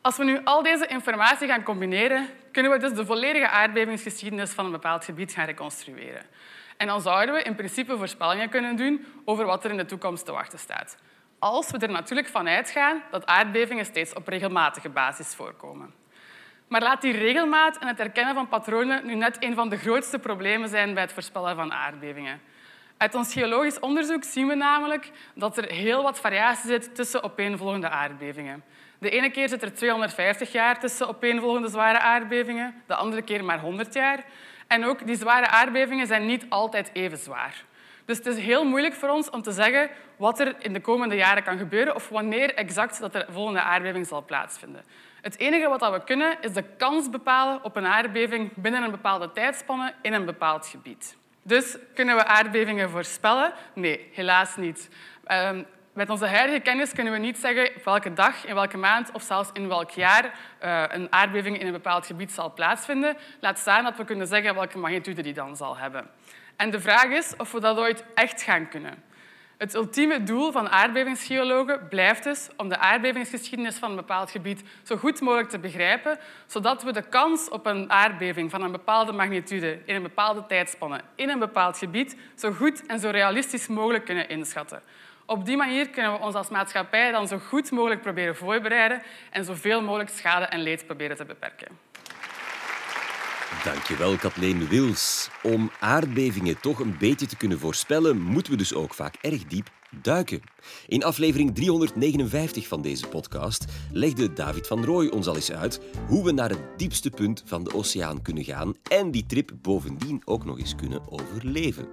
Als 0.00 0.16
we 0.16 0.24
nu 0.24 0.40
al 0.44 0.62
deze 0.62 0.86
informatie 0.86 1.48
gaan 1.48 1.62
combineren, 1.62 2.28
kunnen 2.52 2.72
we 2.72 2.78
dus 2.78 2.92
de 2.92 3.06
volledige 3.06 3.48
aardbevingsgeschiedenis 3.48 4.50
van 4.50 4.64
een 4.64 4.70
bepaald 4.70 5.04
gebied 5.04 5.32
gaan 5.32 5.46
reconstrueren. 5.46 6.22
En 6.76 6.86
dan 6.86 7.00
zouden 7.00 7.34
we 7.34 7.42
in 7.42 7.54
principe 7.54 7.96
voorspellingen 7.96 8.48
kunnen 8.48 8.76
doen 8.76 9.06
over 9.24 9.44
wat 9.44 9.64
er 9.64 9.70
in 9.70 9.76
de 9.76 9.84
toekomst 9.84 10.24
te 10.24 10.32
wachten 10.32 10.58
staat. 10.58 10.96
Als 11.38 11.70
we 11.70 11.78
er 11.78 11.90
natuurlijk 11.90 12.28
van 12.28 12.48
uitgaan 12.48 13.02
dat 13.10 13.26
aardbevingen 13.26 13.84
steeds 13.84 14.14
op 14.14 14.28
regelmatige 14.28 14.88
basis 14.88 15.34
voorkomen. 15.34 15.94
Maar 16.68 16.82
laat 16.82 17.00
die 17.00 17.12
regelmaat 17.12 17.78
en 17.78 17.86
het 17.86 17.98
herkennen 17.98 18.34
van 18.34 18.48
patronen 18.48 19.06
nu 19.06 19.14
net 19.14 19.36
een 19.40 19.54
van 19.54 19.68
de 19.68 19.76
grootste 19.76 20.18
problemen 20.18 20.68
zijn 20.68 20.94
bij 20.94 21.02
het 21.02 21.12
voorspellen 21.12 21.56
van 21.56 21.72
aardbevingen. 21.72 22.40
Uit 22.96 23.14
ons 23.14 23.32
geologisch 23.32 23.80
onderzoek 23.80 24.24
zien 24.24 24.46
we 24.46 24.54
namelijk 24.54 25.10
dat 25.34 25.56
er 25.56 25.72
heel 25.72 26.02
wat 26.02 26.20
variatie 26.20 26.68
zit 26.68 26.94
tussen 26.94 27.22
opeenvolgende 27.22 27.88
aardbevingen. 27.88 28.64
De 28.98 29.10
ene 29.10 29.30
keer 29.30 29.48
zit 29.48 29.62
er 29.62 29.74
250 29.74 30.52
jaar 30.52 30.80
tussen 30.80 31.08
opeenvolgende 31.08 31.68
zware 31.68 31.98
aardbevingen, 31.98 32.82
de 32.86 32.94
andere 32.94 33.22
keer 33.22 33.44
maar 33.44 33.60
100 33.60 33.94
jaar. 33.94 34.24
En 34.66 34.84
ook 34.84 35.06
die 35.06 35.16
zware 35.16 35.46
aardbevingen 35.46 36.06
zijn 36.06 36.26
niet 36.26 36.46
altijd 36.48 36.90
even 36.92 37.18
zwaar. 37.18 37.64
Dus 38.06 38.16
het 38.16 38.26
is 38.26 38.38
heel 38.38 38.64
moeilijk 38.64 38.94
voor 38.94 39.08
ons 39.08 39.30
om 39.30 39.42
te 39.42 39.52
zeggen 39.52 39.90
wat 40.16 40.40
er 40.40 40.54
in 40.58 40.72
de 40.72 40.80
komende 40.80 41.14
jaren 41.14 41.42
kan 41.42 41.58
gebeuren 41.58 41.94
of 41.94 42.08
wanneer 42.08 42.54
exact 42.54 43.00
dat 43.00 43.12
de 43.12 43.26
volgende 43.30 43.60
aardbeving 43.60 44.06
zal 44.06 44.24
plaatsvinden. 44.24 44.84
Het 45.20 45.38
enige 45.38 45.68
wat 45.68 45.90
we 45.90 46.04
kunnen 46.04 46.36
is 46.40 46.52
de 46.52 46.64
kans 46.76 47.10
bepalen 47.10 47.64
op 47.64 47.76
een 47.76 47.86
aardbeving 47.86 48.50
binnen 48.54 48.82
een 48.82 48.90
bepaalde 48.90 49.32
tijdspanne 49.32 49.92
in 50.02 50.12
een 50.12 50.24
bepaald 50.24 50.66
gebied. 50.66 51.16
Dus 51.42 51.76
kunnen 51.94 52.16
we 52.16 52.24
aardbevingen 52.24 52.90
voorspellen? 52.90 53.52
Nee, 53.74 54.08
helaas 54.12 54.56
niet. 54.56 54.88
Ehm, 55.24 55.62
met 55.92 56.10
onze 56.10 56.26
huidige 56.26 56.60
kennis 56.60 56.92
kunnen 56.92 57.12
we 57.12 57.18
niet 57.18 57.38
zeggen 57.38 57.70
welke 57.84 58.12
dag, 58.12 58.46
in 58.46 58.54
welke 58.54 58.76
maand 58.76 59.10
of 59.12 59.22
zelfs 59.22 59.50
in 59.52 59.68
welk 59.68 59.90
jaar 59.90 60.24
uh, 60.24 60.84
een 60.88 61.12
aardbeving 61.12 61.60
in 61.60 61.66
een 61.66 61.72
bepaald 61.72 62.06
gebied 62.06 62.32
zal 62.32 62.52
plaatsvinden. 62.52 63.16
Laat 63.40 63.58
staan 63.58 63.84
dat 63.84 63.96
we 63.96 64.04
kunnen 64.04 64.26
zeggen 64.26 64.54
welke 64.54 64.78
magnitude 64.78 65.22
die 65.22 65.32
dan 65.32 65.56
zal 65.56 65.76
hebben. 65.76 66.10
En 66.56 66.70
de 66.70 66.80
vraag 66.80 67.04
is 67.04 67.34
of 67.36 67.52
we 67.52 67.60
dat 67.60 67.78
ooit 67.78 68.04
echt 68.14 68.42
gaan 68.42 68.68
kunnen. 68.68 69.04
Het 69.56 69.74
ultieme 69.74 70.22
doel 70.22 70.52
van 70.52 70.68
aardbevingsgeologen 70.68 71.88
blijft 71.88 72.24
dus 72.24 72.48
om 72.56 72.68
de 72.68 72.78
aardbevingsgeschiedenis 72.78 73.76
van 73.76 73.90
een 73.90 73.96
bepaald 73.96 74.30
gebied 74.30 74.62
zo 74.82 74.96
goed 74.96 75.20
mogelijk 75.20 75.48
te 75.48 75.58
begrijpen, 75.58 76.18
zodat 76.46 76.82
we 76.82 76.92
de 76.92 77.08
kans 77.08 77.48
op 77.48 77.66
een 77.66 77.90
aardbeving 77.90 78.50
van 78.50 78.62
een 78.62 78.72
bepaalde 78.72 79.12
magnitude 79.12 79.78
in 79.84 79.94
een 79.94 80.02
bepaalde 80.02 80.46
tijdspanne 80.46 81.00
in 81.14 81.28
een 81.28 81.38
bepaald 81.38 81.78
gebied 81.78 82.16
zo 82.34 82.52
goed 82.52 82.86
en 82.86 83.00
zo 83.00 83.10
realistisch 83.10 83.66
mogelijk 83.66 84.04
kunnen 84.04 84.28
inschatten. 84.28 84.82
Op 85.26 85.44
die 85.44 85.56
manier 85.56 85.88
kunnen 85.88 86.12
we 86.12 86.18
ons 86.18 86.34
als 86.34 86.48
maatschappij 86.48 87.10
dan 87.10 87.28
zo 87.28 87.38
goed 87.38 87.70
mogelijk 87.70 88.00
proberen 88.00 88.36
voorbereiden 88.36 89.02
en 89.30 89.44
zoveel 89.44 89.82
mogelijk 89.82 90.10
schade 90.10 90.44
en 90.44 90.60
leed 90.60 90.86
proberen 90.86 91.16
te 91.16 91.24
beperken. 91.24 91.78
Dankjewel, 93.64 94.16
Kathleen 94.16 94.68
Wils. 94.68 95.28
Om 95.42 95.70
aardbevingen 95.80 96.60
toch 96.60 96.78
een 96.78 96.98
beetje 96.98 97.26
te 97.26 97.36
kunnen 97.36 97.58
voorspellen, 97.58 98.20
moeten 98.20 98.52
we 98.52 98.58
dus 98.58 98.74
ook 98.74 98.94
vaak 98.94 99.14
erg 99.20 99.44
diep 99.44 99.70
duiken. 100.02 100.40
In 100.86 101.04
aflevering 101.04 101.54
359 101.54 102.66
van 102.66 102.82
deze 102.82 103.06
podcast 103.06 103.64
legde 103.92 104.32
David 104.32 104.66
van 104.66 104.84
Rooij 104.84 105.10
ons 105.10 105.26
al 105.26 105.34
eens 105.34 105.52
uit 105.52 105.80
hoe 106.06 106.24
we 106.24 106.32
naar 106.32 106.50
het 106.50 106.62
diepste 106.76 107.10
punt 107.10 107.42
van 107.46 107.64
de 107.64 107.74
oceaan 107.74 108.22
kunnen 108.22 108.44
gaan 108.44 108.74
en 108.90 109.10
die 109.10 109.26
trip 109.26 109.52
bovendien 109.62 110.22
ook 110.24 110.44
nog 110.44 110.58
eens 110.58 110.74
kunnen 110.74 111.10
overleven. 111.10 111.88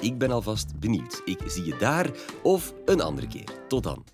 Ik 0.00 0.18
ben 0.18 0.30
alvast 0.30 0.80
benieuwd. 0.80 1.22
Ik 1.24 1.38
zie 1.46 1.64
je 1.64 1.76
daar 1.78 2.10
of 2.42 2.74
een 2.84 3.00
andere 3.00 3.26
keer. 3.26 3.48
Tot 3.68 3.82
dan. 3.82 4.04